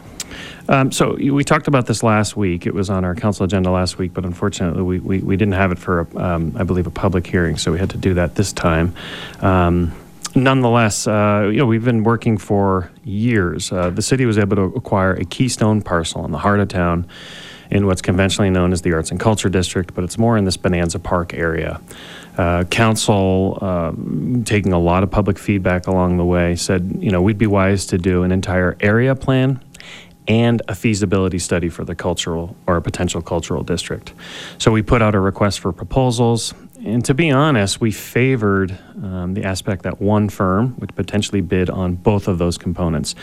[0.69, 2.65] Um, so we talked about this last week.
[2.65, 5.73] It was on our council agenda last week, but unfortunately, we, we, we didn't have
[5.73, 8.35] it for, a, um, I believe, a public hearing, so we had to do that
[8.35, 8.95] this time.
[9.41, 9.91] Um,
[10.43, 13.71] nonetheless, uh, you know, we've been working for years.
[13.71, 17.07] Uh, the city was able to acquire a keystone parcel in the heart of town
[17.71, 20.57] in what's conventionally known as the Arts and Culture District, but it's more in this
[20.57, 21.79] Bonanza Park area.
[22.37, 23.91] Uh, council, uh,
[24.45, 27.85] taking a lot of public feedback along the way, said, you know, we'd be wise
[27.87, 29.61] to do an entire area plan
[30.27, 34.13] and a feasibility study for the cultural or a potential cultural district.
[34.59, 36.53] So we put out a request for proposals
[36.85, 41.69] and to be honest, we favored um, the aspect that one firm would potentially bid
[41.69, 43.15] on both of those components,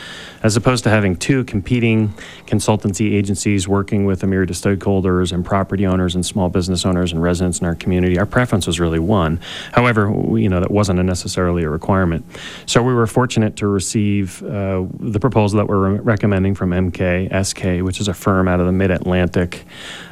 [0.42, 2.08] as opposed to having two competing
[2.46, 7.12] consultancy agencies working with a myriad of stakeholders and property owners and small business owners
[7.12, 8.18] and residents in our community.
[8.18, 9.40] Our preference was really one.
[9.72, 12.24] However, we, you know that wasn't necessarily a requirement.
[12.66, 17.82] So we were fortunate to receive uh, the proposal that we're re- recommending from MKSK,
[17.82, 19.64] which is a firm out of the Mid Atlantic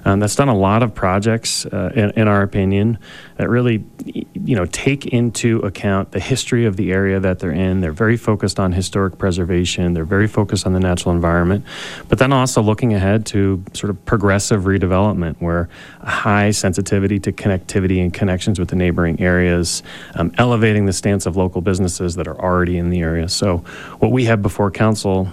[0.04, 2.98] um, that's done a lot of projects, uh, in, in our opinion,
[3.44, 7.82] that really, you know, take into account the history of the area that they're in.
[7.82, 9.92] They're very focused on historic preservation.
[9.92, 11.66] They're very focused on the natural environment,
[12.08, 15.68] but then also looking ahead to sort of progressive redevelopment, where
[16.00, 19.82] a high sensitivity to connectivity and connections with the neighboring areas,
[20.14, 23.28] um, elevating the stance of local businesses that are already in the area.
[23.28, 23.58] So,
[23.98, 25.28] what we have before council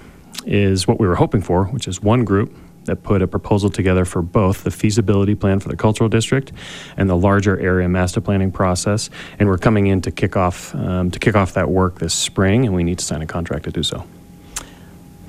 [0.45, 2.53] is what we were hoping for, which is one group
[2.85, 6.51] that put a proposal together for both the feasibility plan for the cultural district
[6.97, 9.09] and the larger area master planning process.
[9.39, 12.65] And we're coming in to kick off um, to kick off that work this spring,
[12.65, 14.05] and we need to sign a contract to do so.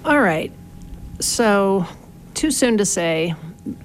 [0.05, 0.53] All right.
[1.21, 1.87] So,
[2.35, 3.35] too soon to say,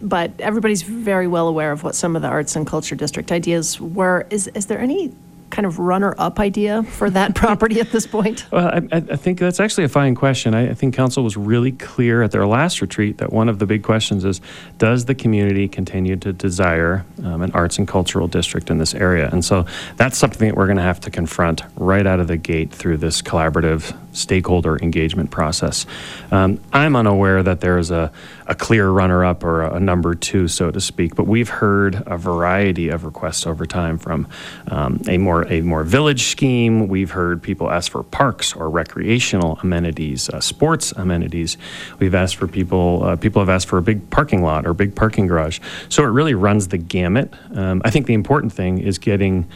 [0.01, 3.79] but everybody's very well aware of what some of the arts and culture district ideas
[3.79, 4.25] were.
[4.29, 5.13] Is, is there any
[5.57, 8.45] kind of runner-up idea for that property at this point?
[8.51, 10.53] Well, I, I I think that's actually a fine question.
[10.53, 13.65] I, I think council was really clear at their last retreat that one of the
[13.65, 14.39] big questions is,
[14.77, 19.29] does the community continue to desire um, an arts and cultural district in this area?
[19.31, 19.65] And so
[19.95, 22.97] that's something that we're going to have to confront right out of the gate through
[22.97, 25.87] this collaborative stakeholder engagement process.
[26.29, 28.11] Um, I'm unaware that there is a,
[28.47, 32.17] a clear runner-up or a, a number two, so to speak, but we've heard a
[32.17, 34.27] variety of requests over time from
[34.71, 36.87] um, a more a more village scheme.
[36.87, 41.57] We've heard people ask for parks or recreational amenities, uh, sports amenities.
[41.99, 43.03] We've asked for people.
[43.03, 45.59] Uh, people have asked for a big parking lot or big parking garage.
[45.89, 47.33] So it really runs the gamut.
[47.53, 49.47] Um, I think the important thing is getting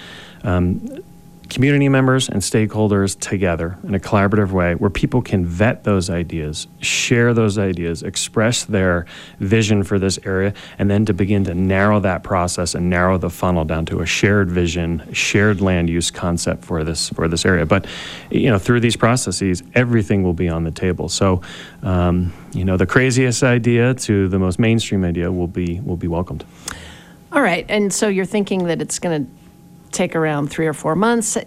[0.44, 1.04] um,
[1.52, 6.66] community members and stakeholders together in a collaborative way where people can vet those ideas,
[6.80, 9.06] share those ideas, express their
[9.40, 13.30] vision for this area, and then to begin to narrow that process and narrow the
[13.30, 17.66] funnel down to a shared vision, shared land use concept for this for this area.
[17.66, 17.86] But
[18.30, 21.10] you know, through these processes, everything will be on the table.
[21.10, 21.42] So,
[21.84, 26.08] um, you know, the craziest idea to the most mainstream idea will be will be
[26.08, 26.46] welcomed.
[27.34, 29.41] All right, and so you're thinking that it's going to
[29.92, 31.38] take around three or four months.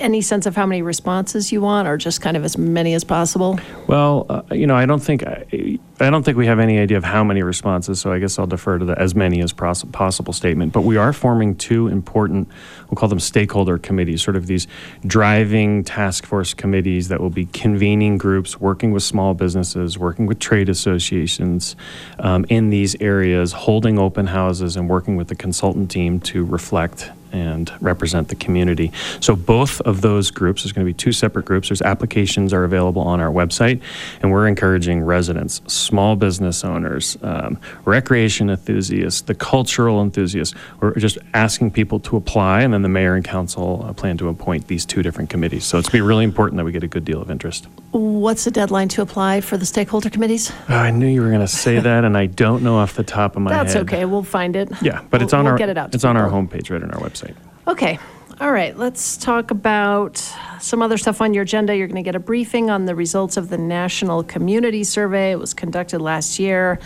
[0.00, 3.02] Any sense of how many responses you want, or just kind of as many as
[3.02, 3.58] possible?
[3.88, 6.96] Well, uh, you know, I don't think I, I don't think we have any idea
[6.96, 8.00] of how many responses.
[8.00, 10.72] So I guess I'll defer to the as many as pos- possible statement.
[10.72, 12.48] But we are forming two important,
[12.88, 14.68] we'll call them stakeholder committees, sort of these
[15.04, 20.38] driving task force committees that will be convening groups, working with small businesses, working with
[20.38, 21.74] trade associations
[22.20, 27.10] um, in these areas, holding open houses, and working with the consultant team to reflect
[27.32, 28.92] and represent the community.
[29.20, 31.68] So both of those groups, there's going to be two separate groups.
[31.68, 33.80] There's applications are available on our website,
[34.22, 40.54] and we're encouraging residents, small business owners, um, recreation enthusiasts, the cultural enthusiasts.
[40.80, 44.28] We're just asking people to apply, and then the mayor and council uh, plan to
[44.28, 45.64] appoint these two different committees.
[45.64, 47.66] So it's be really important that we get a good deal of interest.
[47.90, 50.52] What's the deadline to apply for the stakeholder committees?
[50.68, 53.02] Oh, I knew you were going to say that, and I don't know off the
[53.02, 53.86] top of my That's head.
[53.86, 54.70] That's okay, we'll find it.
[54.82, 56.70] Yeah, but it's We'll- on we'll our get it out to it's on our homepage
[56.70, 57.17] right on our website.
[57.66, 57.98] Okay,
[58.40, 60.16] all right, let's talk about
[60.60, 61.76] some other stuff on your agenda.
[61.76, 65.32] You're going to get a briefing on the results of the National Community Survey.
[65.32, 66.78] It was conducted last year.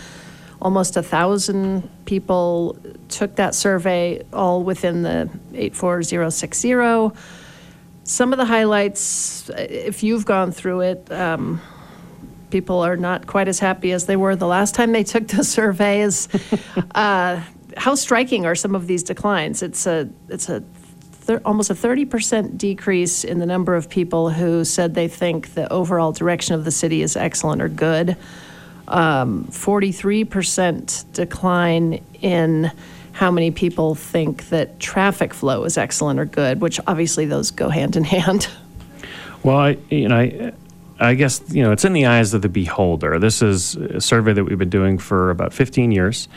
[0.61, 2.77] Almost a thousand people
[3.09, 7.15] took that survey, all within the 84060.
[8.03, 11.61] Some of the highlights, if you've gone through it, um,
[12.49, 15.43] people are not quite as happy as they were the last time they took the
[15.43, 16.01] survey.
[16.01, 16.27] Is
[16.95, 17.43] uh,
[17.77, 19.61] how striking are some of these declines?
[19.63, 20.61] It's a it's a
[21.11, 25.53] thir- almost a thirty percent decrease in the number of people who said they think
[25.53, 28.17] the overall direction of the city is excellent or good.
[28.87, 32.71] Um, forty-three percent decline in
[33.13, 37.69] how many people think that traffic flow is excellent or good, which obviously those go
[37.69, 38.49] hand in hand.
[39.43, 40.53] Well, I, you know, I,
[40.99, 43.19] I guess you know it's in the eyes of the beholder.
[43.19, 46.27] This is a survey that we've been doing for about 15 years,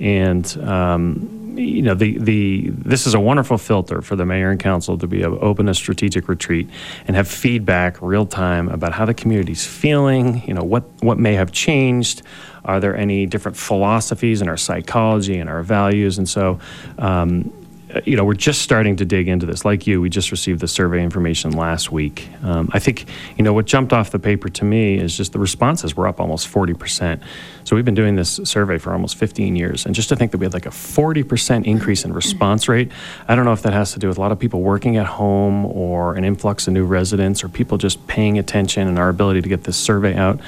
[0.00, 4.58] and um, you know the the this is a wonderful filter for the mayor and
[4.58, 6.68] council to be able to open a strategic retreat
[7.06, 10.42] and have feedback real time about how the community's feeling.
[10.46, 12.22] You know what what may have changed.
[12.64, 16.18] Are there any different philosophies in our psychology and our values?
[16.18, 16.58] And so.
[16.98, 17.52] Um,
[18.04, 19.64] you know, we're just starting to dig into this.
[19.64, 22.28] Like you, we just received the survey information last week.
[22.42, 25.38] Um, I think, you know, what jumped off the paper to me is just the
[25.38, 27.20] responses were up almost 40%.
[27.64, 29.86] So we've been doing this survey for almost 15 years.
[29.86, 32.90] And just to think that we had like a 40% increase in response rate,
[33.28, 35.06] I don't know if that has to do with a lot of people working at
[35.06, 39.42] home or an influx of new residents or people just paying attention and our ability
[39.42, 40.40] to get this survey out.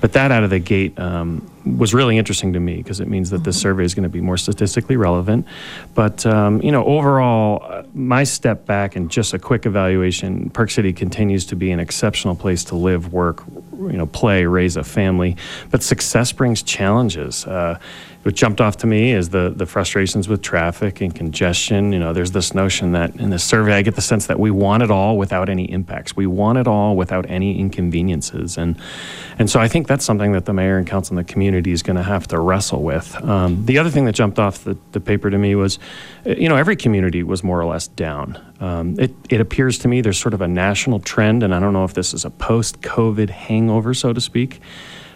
[0.00, 3.30] But that out of the gate um, was really interesting to me because it means
[3.30, 5.46] that this survey is going to be more statistically relevant.
[5.94, 10.70] But, um, you know, overall, uh, my step back and just a quick evaluation Park
[10.70, 13.42] City continues to be an exceptional place to live, work,
[13.72, 15.36] you know, play, raise a family.
[15.70, 17.44] But success brings challenges.
[17.44, 17.78] Uh,
[18.28, 21.94] what jumped off to me is the the frustrations with traffic and congestion.
[21.94, 24.50] You know, there's this notion that in this survey, I get the sense that we
[24.50, 26.14] want it all without any impacts.
[26.14, 28.78] We want it all without any inconveniences, and
[29.38, 31.82] and so I think that's something that the mayor and council and the community is
[31.82, 33.16] going to have to wrestle with.
[33.24, 35.78] Um, the other thing that jumped off the, the paper to me was,
[36.26, 38.38] you know, every community was more or less down.
[38.60, 41.72] Um, it, it appears to me there's sort of a national trend, and I don't
[41.72, 44.60] know if this is a post COVID hangover, so to speak.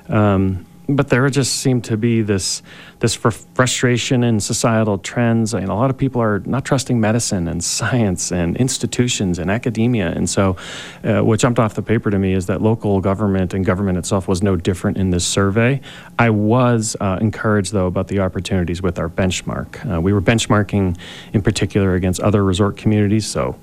[0.09, 2.63] Um, but there just seemed to be this
[2.99, 5.55] this fr- frustration in societal trends.
[5.55, 10.09] And a lot of people are not trusting medicine and science and institutions and academia.
[10.09, 10.57] And so,
[11.05, 14.29] uh, what jumped off the paper to me is that local government and government itself
[14.29, 15.81] was no different in this survey.
[16.19, 19.97] I was uh, encouraged, though, about the opportunities with our benchmark.
[19.97, 20.99] Uh, we were benchmarking
[21.33, 23.27] in particular against other resort communities.
[23.27, 23.57] So,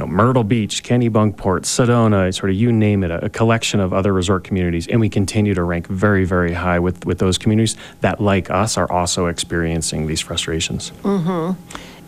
[0.00, 4.12] know, Myrtle Beach, Kennebunkport, Sedona, sort of you name it, a, a, collection of other
[4.12, 8.20] resort communities, and we continue to rank very, very high with with those communities that,
[8.20, 10.90] like us, are also experiencing these frustrations.
[11.02, 11.60] Mm-hmm.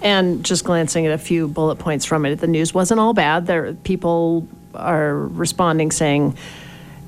[0.02, 3.46] And just glancing at a few bullet points from it, the news wasn't all bad.
[3.46, 6.36] There, people are responding saying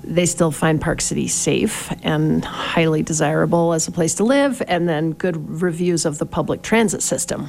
[0.05, 4.89] they still find Park City safe and highly desirable as a place to live, and
[4.89, 7.49] then good reviews of the public transit system.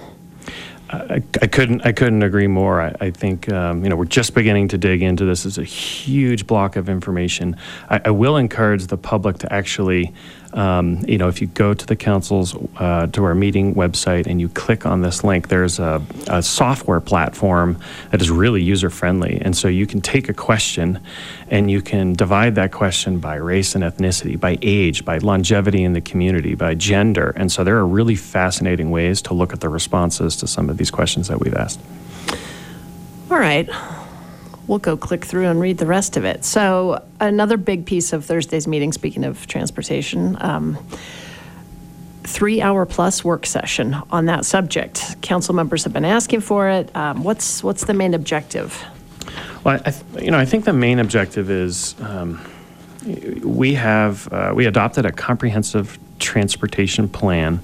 [0.90, 2.82] I, I, couldn't I couldn't agree more.
[2.82, 5.46] I, I think um, you know we're just beginning to dig into this.
[5.46, 7.56] It's a huge block of information.
[7.90, 10.14] I, I will encourage the public to actually
[10.56, 14.40] um, you know, if you go to the council's, uh, to our meeting website and
[14.40, 17.78] you click on this link, there's a, a software platform
[18.12, 19.40] that is really user friendly.
[19.42, 21.02] And so you can take a question
[21.50, 25.92] and you can divide that question by race and ethnicity, by age, by longevity in
[25.92, 27.34] the community, by gender.
[27.36, 30.78] And so there are really fascinating ways to look at the responses to some of
[30.78, 31.82] these questions that we've asked.
[33.30, 33.70] All right
[34.68, 36.44] we'll go click through and read the rest of it.
[36.46, 40.78] So, another big piece of Thursday's meeting, speaking of transportation, um,
[42.24, 45.22] three hour plus work session on that subject.
[45.22, 46.94] Council members have been asking for it.
[46.96, 48.84] Um, what's what's the main objective?
[49.64, 52.42] Well, I you know, I think the main objective is um,
[53.44, 57.60] we have uh, we adopted a comprehensive transportation plan,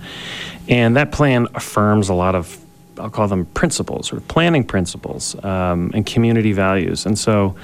[0.68, 2.58] and that plan affirms a lot of
[3.02, 7.06] I'll call them principles, or planning principles um, and community values.
[7.06, 7.56] And so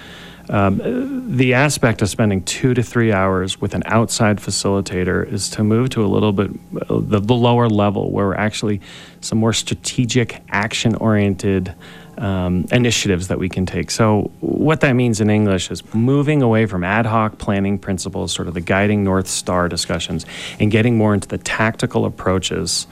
[0.49, 5.63] um, the aspect of spending two to three hours with an outside facilitator is to
[5.63, 6.51] move to a little bit
[6.87, 8.79] the, the lower level where we're actually
[9.19, 11.73] some more strategic, action oriented
[12.17, 13.91] um, initiatives that we can take.
[13.91, 18.47] So, what that means in English is moving away from ad hoc planning principles, sort
[18.47, 20.25] of the guiding North Star discussions,
[20.59, 22.87] and getting more into the tactical approaches.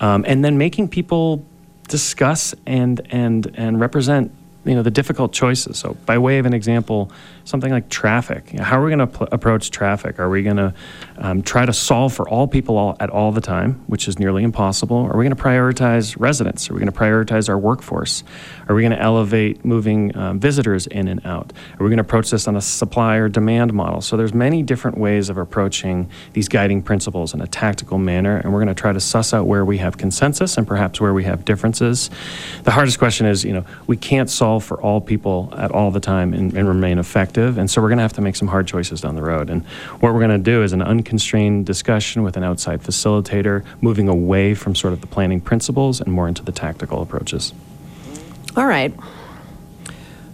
[0.00, 1.44] Um, and then making people
[1.88, 4.32] discuss and and and represent
[4.64, 5.78] you know the difficult choices.
[5.78, 7.10] So, by way of an example,
[7.48, 8.50] something like traffic.
[8.50, 10.20] How are we going to pl- approach traffic?
[10.20, 10.74] Are we going to
[11.16, 14.42] um, try to solve for all people all, at all the time, which is nearly
[14.42, 14.98] impossible?
[14.98, 16.68] Are we going to prioritize residents?
[16.68, 18.22] Are we going to prioritize our workforce?
[18.68, 21.54] Are we going to elevate moving um, visitors in and out?
[21.80, 24.02] Are we going to approach this on a supply or demand model?
[24.02, 28.52] So, there's many different ways of approaching these guiding principles in a tactical manner, and
[28.52, 31.24] we're going to try to suss out where we have consensus and perhaps where we
[31.24, 32.10] have differences.
[32.64, 36.00] The hardest question is, you know, we can't solve for all people at all the
[36.00, 37.37] time and, and remain effective.
[37.38, 39.50] And so we're going to have to make some hard choices down the road.
[39.50, 39.64] And
[40.00, 44.54] what we're going to do is an unconstrained discussion with an outside facilitator, moving away
[44.54, 47.52] from sort of the planning principles and more into the tactical approaches.
[48.56, 48.92] All right.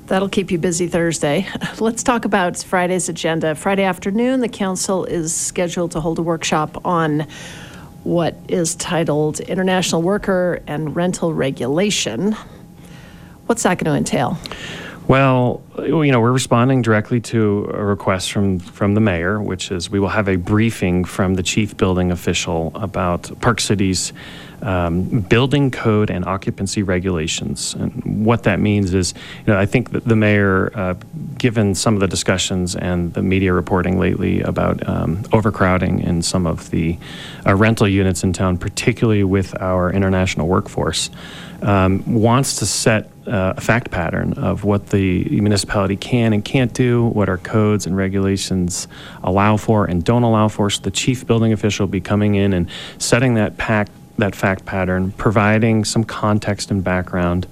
[0.07, 1.47] That'll keep you busy Thursday.
[1.79, 3.55] Let's talk about Friday's agenda.
[3.55, 7.27] Friday afternoon, the council is scheduled to hold a workshop on
[8.03, 12.37] what is titled International Worker and Rental Regulation.
[13.47, 14.39] What's that going to entail?
[15.07, 19.91] Well, you know, we're responding directly to a request from from the mayor, which is
[19.91, 24.15] we will have a briefing from the chief building official about Park City's
[24.63, 27.75] um, building code and occupancy regulations.
[27.75, 29.13] And what that means is,
[29.47, 30.95] you know, I think that the mayor, uh,
[31.37, 36.47] given some of the discussions and the media reporting lately about um, overcrowding in some
[36.47, 36.97] of the
[37.47, 41.11] uh, rental units in town, particularly with our international workforce,
[41.61, 46.73] um, wants to set uh, a fact pattern of what the municipality can and can't
[46.73, 48.89] do, what our codes and regulations
[49.23, 50.71] allow for and don't allow for.
[50.71, 52.69] So the chief building official will be coming in and
[52.99, 57.47] setting that pack that fact pattern, providing some context and background.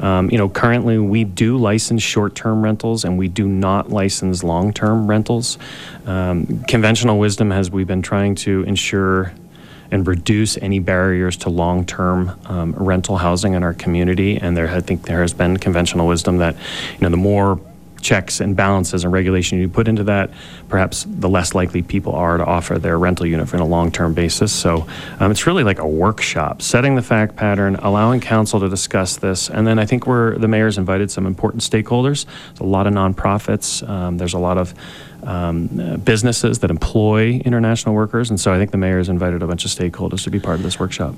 [0.00, 5.06] Um, you know, currently we do license short-term rentals and we do not license long-term
[5.06, 5.58] rentals.
[6.06, 9.32] Um, conventional wisdom has we've been trying to ensure
[9.90, 14.36] and reduce any barriers to long-term um, rental housing in our community.
[14.36, 17.60] And there, I think there has been conventional wisdom that, you know, the more
[18.00, 20.30] checks and balances and regulation you put into that,
[20.68, 24.52] perhaps the less likely people are to offer their rental unit on a long-term basis.
[24.52, 24.86] So
[25.18, 29.50] um, it's really like a workshop, setting the fact pattern, allowing council to discuss this,
[29.50, 32.24] and then I think we're the mayor's invited some important stakeholders.
[32.24, 33.86] There's a lot of nonprofits.
[33.88, 34.74] Um, there's a lot of
[35.24, 35.66] um,
[36.04, 39.64] businesses that employ international workers, and so I think the mayor has invited a bunch
[39.64, 41.14] of stakeholders to be part of this workshop.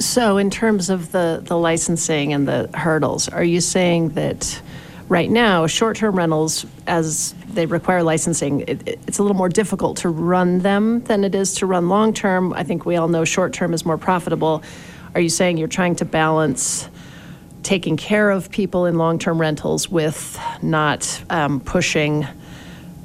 [0.00, 4.60] So in terms of the, the licensing and the hurdles, are you saying that
[5.08, 9.98] right now, short-term rentals, as they require licensing, it, it- it's a little more difficult
[9.98, 12.52] to run them than it is to run long-term?
[12.54, 14.62] I think we all know short-term is more profitable.
[15.14, 16.88] Are you saying you're trying to balance
[17.62, 22.26] taking care of people in long-term rentals with not um, pushing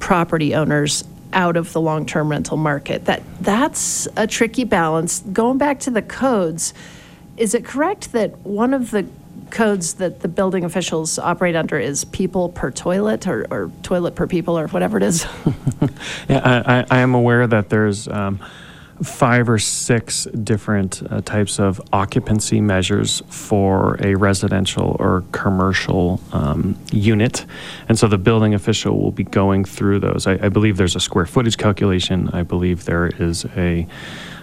[0.00, 3.04] property owners out of the long-term rental market.
[3.04, 5.20] That that's a tricky balance.
[5.32, 6.74] Going back to the codes,
[7.36, 9.06] is it correct that one of the
[9.50, 14.26] codes that the building officials operate under is people per toilet or, or toilet per
[14.26, 15.26] people or whatever it is?
[16.28, 18.38] Yeah, I, I, am aware that there's um,
[19.02, 26.76] five or six different uh, types of occupancy measures for a residential or commercial um,
[26.92, 27.46] unit.
[27.88, 30.26] And so the building official will be going through those.
[30.26, 32.28] I, I believe there's a square footage calculation.
[32.32, 33.86] I believe there is a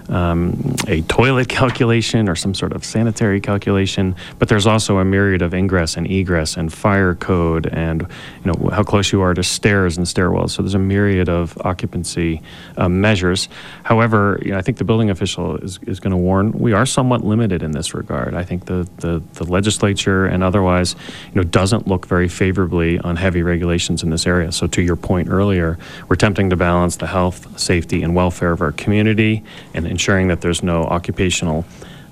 [0.10, 5.42] um, a toilet calculation or some sort of sanitary calculation, but there's also a myriad
[5.42, 8.02] of ingress and egress and fire code and
[8.44, 10.52] you know how close you are to stairs and stairwells.
[10.52, 12.42] So there's a myriad of occupancy
[12.78, 13.50] uh, measures.
[13.84, 16.86] However, you know, I think the building official is, is going to warn we are
[16.86, 18.34] somewhat limited in this regard.
[18.34, 20.96] I think the, the the legislature and otherwise
[21.28, 24.52] you know doesn't look very favorably on heavy regulations in this area.
[24.52, 25.78] So to your point earlier,
[26.08, 29.44] we're attempting to balance the health, safety, and welfare of our community
[29.74, 31.66] and ensuring that there's no occupational,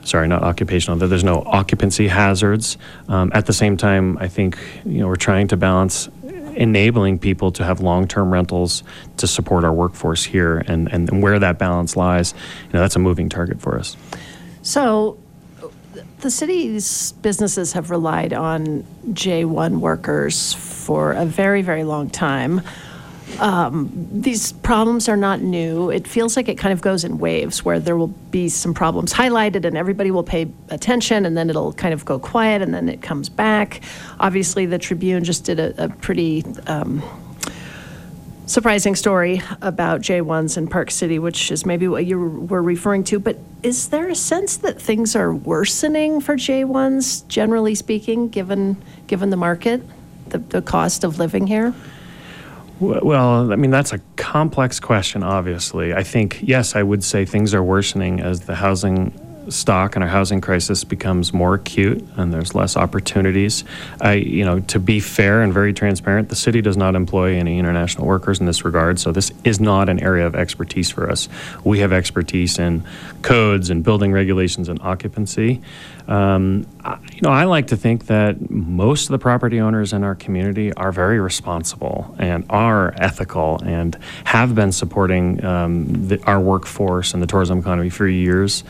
[0.03, 2.79] sorry, not occupational, that there's no occupancy hazards.
[3.07, 6.09] Um, at the same time, I think you know we're trying to balance
[6.55, 8.81] enabling people to have long-term rentals
[9.17, 12.33] to support our workforce here, and and where that balance lies,
[12.65, 13.95] you know, that's a moving target for us.
[14.63, 15.19] So
[16.21, 22.61] the city's businesses have relied on J1 workers for a very, very long time.
[23.39, 25.89] Um, These problems are not new.
[25.89, 29.13] It feels like it kind of goes in waves where there will be some problems
[29.13, 32.87] highlighted and everybody will pay attention and then it'll kind of go quiet and then
[32.87, 33.81] it comes back.
[34.19, 37.03] Obviously, the Tribune just did a, a pretty um,
[38.45, 43.19] surprising story about J1s in Park City, which is maybe what you were referring to.
[43.19, 49.29] But is there a sense that things are worsening for J1s, generally speaking, given, given
[49.29, 49.81] the market,
[50.29, 51.73] the, the cost of living here?
[52.79, 55.93] Well, I mean, that's a complex question, obviously.
[55.93, 59.13] I think, yes, I would say things are worsening as the housing
[59.49, 63.63] stock and our housing crisis becomes more acute and there's less opportunities.
[64.01, 67.59] I, you know, to be fair and very transparent, the city does not employ any
[67.59, 71.29] international workers in this regard, so this is not an area of expertise for us.
[71.63, 72.83] We have expertise in
[73.21, 75.61] codes and building regulations and occupancy.
[76.07, 80.03] Um, I, you know, I like to think that most of the property owners in
[80.03, 86.39] our community are very responsible and are ethical and have been supporting um, the, our
[86.39, 88.63] workforce and the tourism economy for years.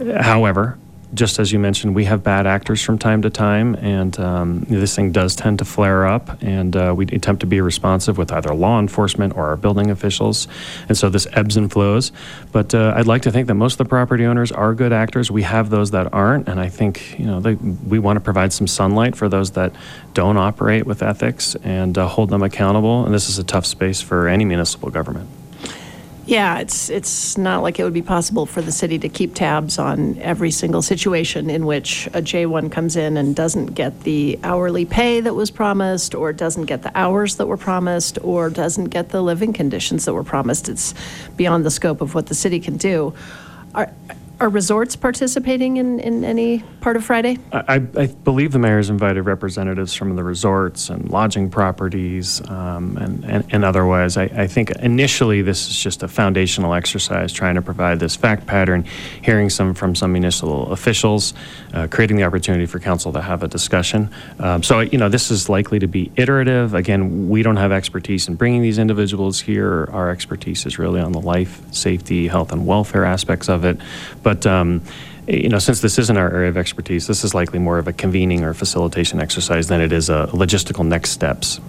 [0.00, 0.78] However,
[1.12, 4.94] just as you mentioned, we have bad actors from time to time, and um, this
[4.94, 6.40] thing does tend to flare up.
[6.42, 10.46] And uh, we attempt to be responsive with either law enforcement or our building officials,
[10.88, 12.12] and so this ebbs and flows.
[12.52, 15.30] But uh, I'd like to think that most of the property owners are good actors.
[15.30, 18.52] We have those that aren't, and I think you know they, we want to provide
[18.52, 19.72] some sunlight for those that
[20.14, 23.04] don't operate with ethics and uh, hold them accountable.
[23.04, 25.28] And this is a tough space for any municipal government.
[26.30, 29.80] Yeah, it's, it's not like it would be possible for the city to keep tabs
[29.80, 34.84] on every single situation in which a J1 comes in and doesn't get the hourly
[34.84, 39.08] pay that was promised, or doesn't get the hours that were promised, or doesn't get
[39.08, 40.68] the living conditions that were promised.
[40.68, 40.94] It's
[41.36, 43.12] beyond the scope of what the city can do.
[43.74, 43.92] Are,
[44.40, 47.36] Are resorts participating in, in any part of Friday?
[47.52, 53.22] I, I believe the mayor's invited representatives from the resorts and lodging properties um, and,
[53.26, 54.16] and, and otherwise.
[54.16, 58.46] I, I think initially this is just a foundational exercise trying to provide this fact
[58.46, 58.86] pattern,
[59.20, 61.34] hearing some from some municipal officials,
[61.74, 64.08] uh, creating the opportunity for council to have a discussion.
[64.38, 66.72] Um, so, you know, this is likely to be iterative.
[66.72, 69.86] Again, we don't have expertise in bringing these individuals here.
[69.92, 73.76] Our expertise is really on the life, safety, health, and welfare aspects of it.
[74.22, 74.82] But, um,
[75.26, 77.92] you know, since this isn't our area of expertise, this is likely more of a
[77.92, 81.60] convening or facilitation exercise than it is a logistical next steps.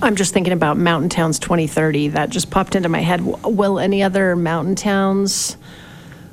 [0.00, 2.08] I'm just thinking about Mountain Towns 2030.
[2.08, 3.20] That just popped into my head.
[3.20, 5.56] Will any other mountain towns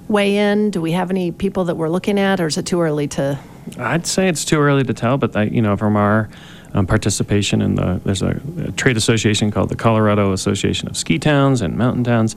[0.07, 0.71] weigh in?
[0.71, 3.39] Do we have any people that we're looking at, or is it too early to?
[3.77, 6.29] I'd say it's too early to tell, but I, you know, from our
[6.73, 11.19] um, participation in the there's a, a trade association called the Colorado Association of Ski
[11.19, 12.35] Towns and Mountain Towns.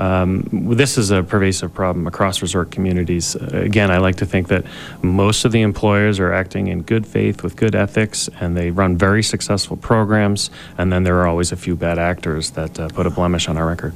[0.00, 3.34] Um, this is a pervasive problem across resort communities.
[3.34, 4.64] Again, I like to think that
[5.02, 8.96] most of the employers are acting in good faith with good ethics, and they run
[8.96, 10.50] very successful programs.
[10.78, 13.58] And then there are always a few bad actors that uh, put a blemish on
[13.58, 13.94] our record.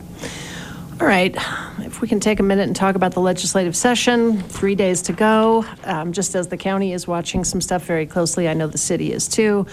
[1.01, 1.35] All right,
[1.79, 5.13] if we can take a minute and talk about the legislative session, three days to
[5.13, 5.65] go.
[5.85, 9.13] Um, Just as the county is watching some stuff very closely, I know the city
[9.13, 9.67] is too.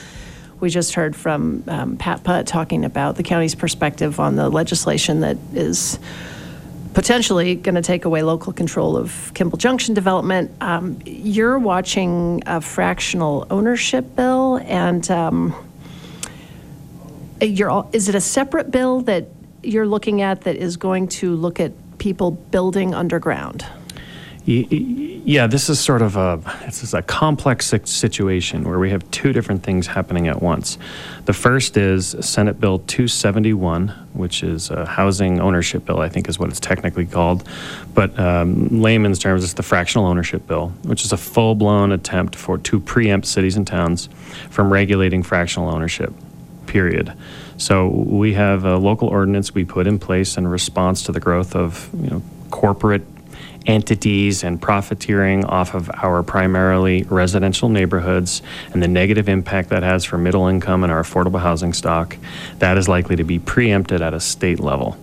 [0.62, 5.22] We just heard from um, Pat Putt talking about the county's perspective on the legislation
[5.22, 5.98] that is
[6.94, 10.52] potentially going to take away local control of Kimball Junction development.
[10.62, 15.56] Um, You're watching a fractional ownership bill, and um,
[17.42, 19.26] you're, all- is it a separate bill that
[19.64, 23.66] you're looking at that is going to look at people building underground?
[24.44, 29.34] Yeah, this is sort of a this is a complex situation where we have two
[29.34, 30.80] different things happening at once.
[31.26, 36.40] The first is Senate Bill 271, which is a housing ownership bill, I think is
[36.40, 37.48] what it's technically called,
[37.94, 42.58] but um, layman's terms, it's the fractional ownership bill, which is a full-blown attempt for
[42.58, 44.10] to preempt cities and towns
[44.50, 46.12] from regulating fractional ownership.
[46.66, 47.14] Period.
[47.58, 51.56] So we have a local ordinance we put in place in response to the growth
[51.56, 53.04] of you know corporate
[53.66, 58.42] entities and profiteering off of our primarily residential neighborhoods
[58.74, 62.18] and the negative impact that has for middle income and our affordable housing stock,
[62.60, 64.98] that is likely to be preempted at a state level.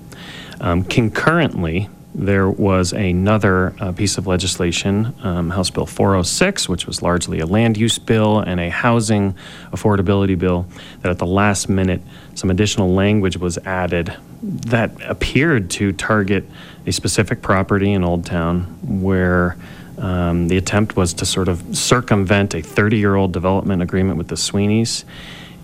[0.60, 7.00] Um, concurrently, there was another uh, piece of legislation, um, House Bill 406, which was
[7.00, 9.36] largely a land use bill and a housing
[9.70, 10.66] affordability bill,
[11.02, 12.02] that at the last minute,
[12.38, 16.44] some additional language was added that appeared to target
[16.86, 18.62] a specific property in Old Town
[19.02, 19.56] where
[19.98, 24.28] um, the attempt was to sort of circumvent a 30 year old development agreement with
[24.28, 25.02] the Sweeneys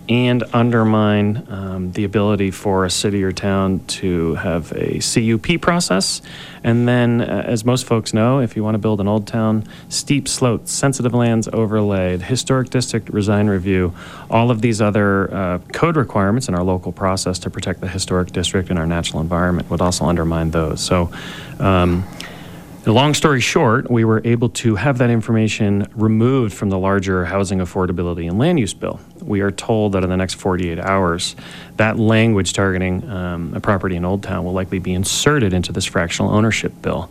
[0.08, 6.20] and undermine um, the ability for a city or town to have a CUP process.
[6.62, 9.64] And then, uh, as most folks know, if you want to build an old town,
[9.88, 13.94] steep slopes, sensitive lands overlaid, historic district design review,
[14.30, 18.30] all of these other uh, code requirements in our local process to protect the historic
[18.32, 20.82] district and our natural environment would also undermine those.
[20.82, 21.10] So,
[21.58, 22.04] um,
[22.86, 27.60] Long story short, we were able to have that information removed from the larger housing
[27.60, 29.00] affordability and land use bill.
[29.22, 31.34] We are told that in the next 48 hours,
[31.76, 35.86] that language targeting um, a property in Old Town will likely be inserted into this
[35.86, 37.10] fractional ownership bill.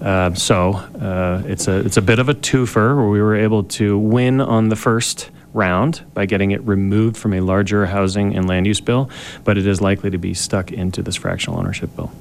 [0.00, 3.64] Uh, so uh, it's a it's a bit of a twofer where we were able
[3.64, 8.48] to win on the first round by getting it removed from a larger housing and
[8.48, 9.10] land use bill,
[9.42, 12.12] but it is likely to be stuck into this fractional ownership bill.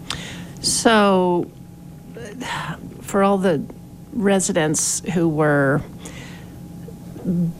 [0.62, 1.52] So,
[3.08, 3.64] for all the
[4.14, 5.82] residents who were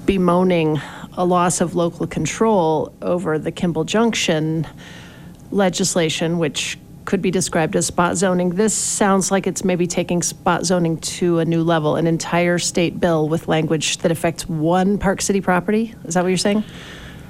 [0.06, 0.80] bemoaning
[1.14, 4.68] a loss of local control over the Kimball Junction
[5.52, 10.66] legislation, which could be described as spot zoning, this sounds like it's maybe taking spot
[10.66, 15.22] zoning to a new level, an entire state bill with language that affects one Park
[15.22, 15.96] City property?
[16.04, 16.64] Is that what you're saying?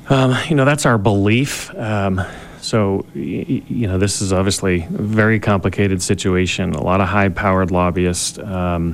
[0.09, 1.73] Um, you know, that's our belief.
[1.75, 2.21] Um,
[2.67, 6.73] so, you know, this is obviously a very complicated situation.
[6.73, 8.93] A lot of high-powered lobbyists, um,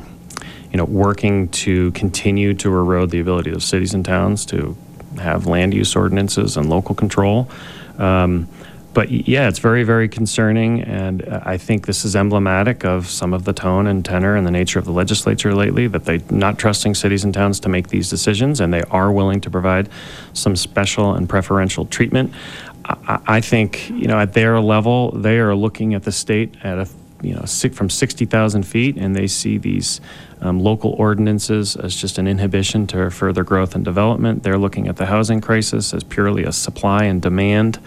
[0.69, 4.77] you know, working to continue to erode the ability of cities and towns to
[5.17, 7.49] have land use ordinances and local control.
[7.97, 8.47] Um,
[8.93, 13.33] but yeah, it's very, very concerning, and uh, I think this is emblematic of some
[13.33, 15.87] of the tone and tenor and the nature of the legislature lately.
[15.87, 19.41] That they're not trusting cities and towns to make these decisions, and they are willing
[19.41, 19.89] to provide
[20.33, 22.35] some special and preferential treatment.
[22.85, 26.77] I, I- think you know at their level, they are looking at the state at
[26.79, 26.87] a
[27.21, 30.01] you know from sixty thousand feet, and they see these
[30.41, 34.43] um, local ordinances as just an inhibition to further growth and development.
[34.43, 37.79] They're looking at the housing crisis as purely a supply and demand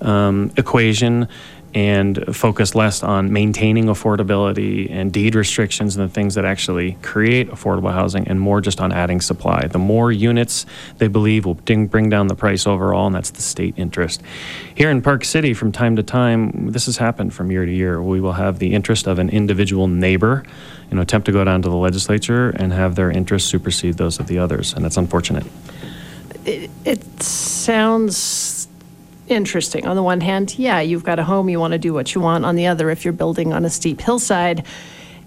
[0.00, 1.28] um, equation
[1.72, 7.48] and focus less on maintaining affordability and deed restrictions and the things that actually create
[7.50, 9.66] affordable housing and more just on adding supply.
[9.68, 10.66] The more units
[10.98, 14.20] they believe will bring down the price overall, and that's the state interest.
[14.74, 18.02] Here in Park City, from time to time, this has happened from year to year.
[18.02, 20.42] We will have the interest of an individual neighbor,
[20.90, 24.18] you know, attempt to go down to the legislature and have their interests supersede those
[24.18, 25.46] of the others, and that's unfortunate.
[26.44, 28.59] It sounds
[29.30, 29.86] interesting.
[29.86, 32.20] On the one hand, yeah, you've got a home, you want to do what you
[32.20, 32.44] want.
[32.44, 34.66] On the other, if you're building on a steep hillside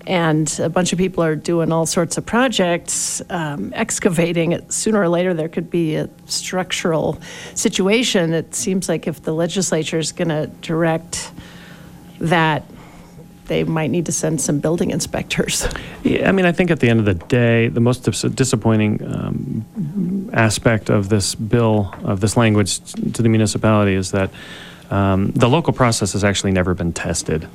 [0.05, 5.01] and a bunch of people are doing all sorts of projects, um, excavating, it, sooner
[5.01, 7.19] or later there could be a structural
[7.55, 8.33] situation.
[8.33, 11.31] It seems like if the legislature is going to direct
[12.19, 12.65] that,
[13.53, 15.67] they might need to send some building inspectors.
[16.03, 18.93] Yeah, I mean, I think at the end of the day, the most dis- disappointing
[19.05, 22.79] um, aspect of this bill, of this language
[23.13, 24.31] to the municipality is that
[24.89, 27.47] um, the local process has actually never been tested.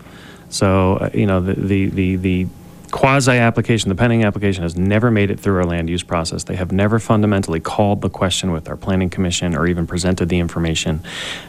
[0.51, 2.47] So, uh, you know, the, the, the, the
[2.91, 6.45] quasi application, the pending application has never made it through our land use process.
[6.45, 10.39] They have never fundamentally called the question with our planning commission or even presented the
[10.39, 11.03] information.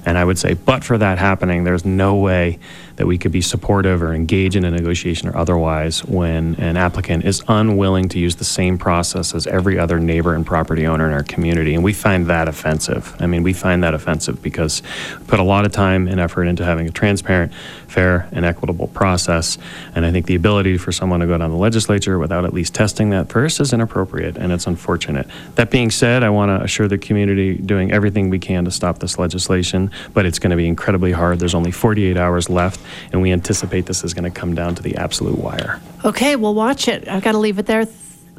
[0.05, 2.59] And I would say, but for that happening, there's no way
[2.99, 7.23] that we could be supportive or engage in a negotiation or otherwise when an applicant
[7.23, 11.13] is unwilling to use the same process as every other neighbor and property owner in
[11.13, 11.73] our community.
[11.73, 13.15] And we find that offensive.
[13.19, 14.81] I mean, we find that offensive because
[15.17, 17.53] we put a lot of time and effort into having a transparent,
[17.87, 19.57] fair, and equitable process.
[19.95, 22.75] And I think the ability for someone to go down the legislature without at least
[22.75, 25.27] testing that first is inappropriate and it's unfortunate.
[25.55, 28.99] That being said, I want to assure the community doing everything we can to stop
[28.99, 31.39] this legislation, but it's going to be incredibly hard.
[31.39, 34.84] There's only 48 hours left, and we anticipate this is going to come down to
[34.84, 35.80] the absolute wire.
[36.03, 37.07] Okay, we'll watch it.
[37.07, 37.88] I've got to leave it there.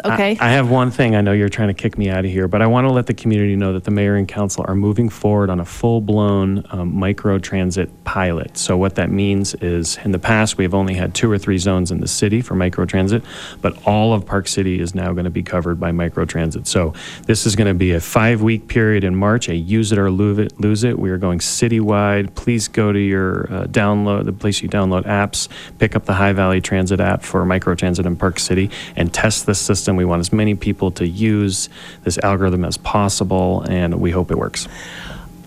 [0.04, 0.36] Okay.
[0.38, 1.14] I, I have one thing.
[1.14, 3.06] I know you're trying to kick me out of here, but I want to let
[3.06, 6.64] the community know that the mayor and council are moving forward on a full blown
[6.70, 8.56] um, micro transit pilot.
[8.56, 11.90] So, what that means is in the past, we've only had two or three zones
[11.90, 13.22] in the city for micro transit,
[13.60, 16.66] but all of Park City is now going to be covered by micro transit.
[16.66, 16.94] So,
[17.26, 20.10] this is going to be a five week period in March, a use it or
[20.10, 20.58] lose it.
[20.60, 20.98] Lose it.
[20.98, 22.34] We are going citywide.
[22.34, 25.48] Please go to your uh, download, the place you download apps,
[25.78, 29.46] pick up the High Valley Transit app for micro transit in Park City, and test
[29.46, 29.89] this system.
[29.90, 31.68] And we want as many people to use
[32.04, 34.68] this algorithm as possible, and we hope it works.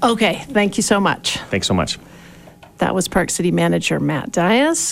[0.04, 1.38] Okay, thank you so much.
[1.50, 1.98] Thanks so much.
[2.80, 4.92] That was Park City Manager Matt Dias.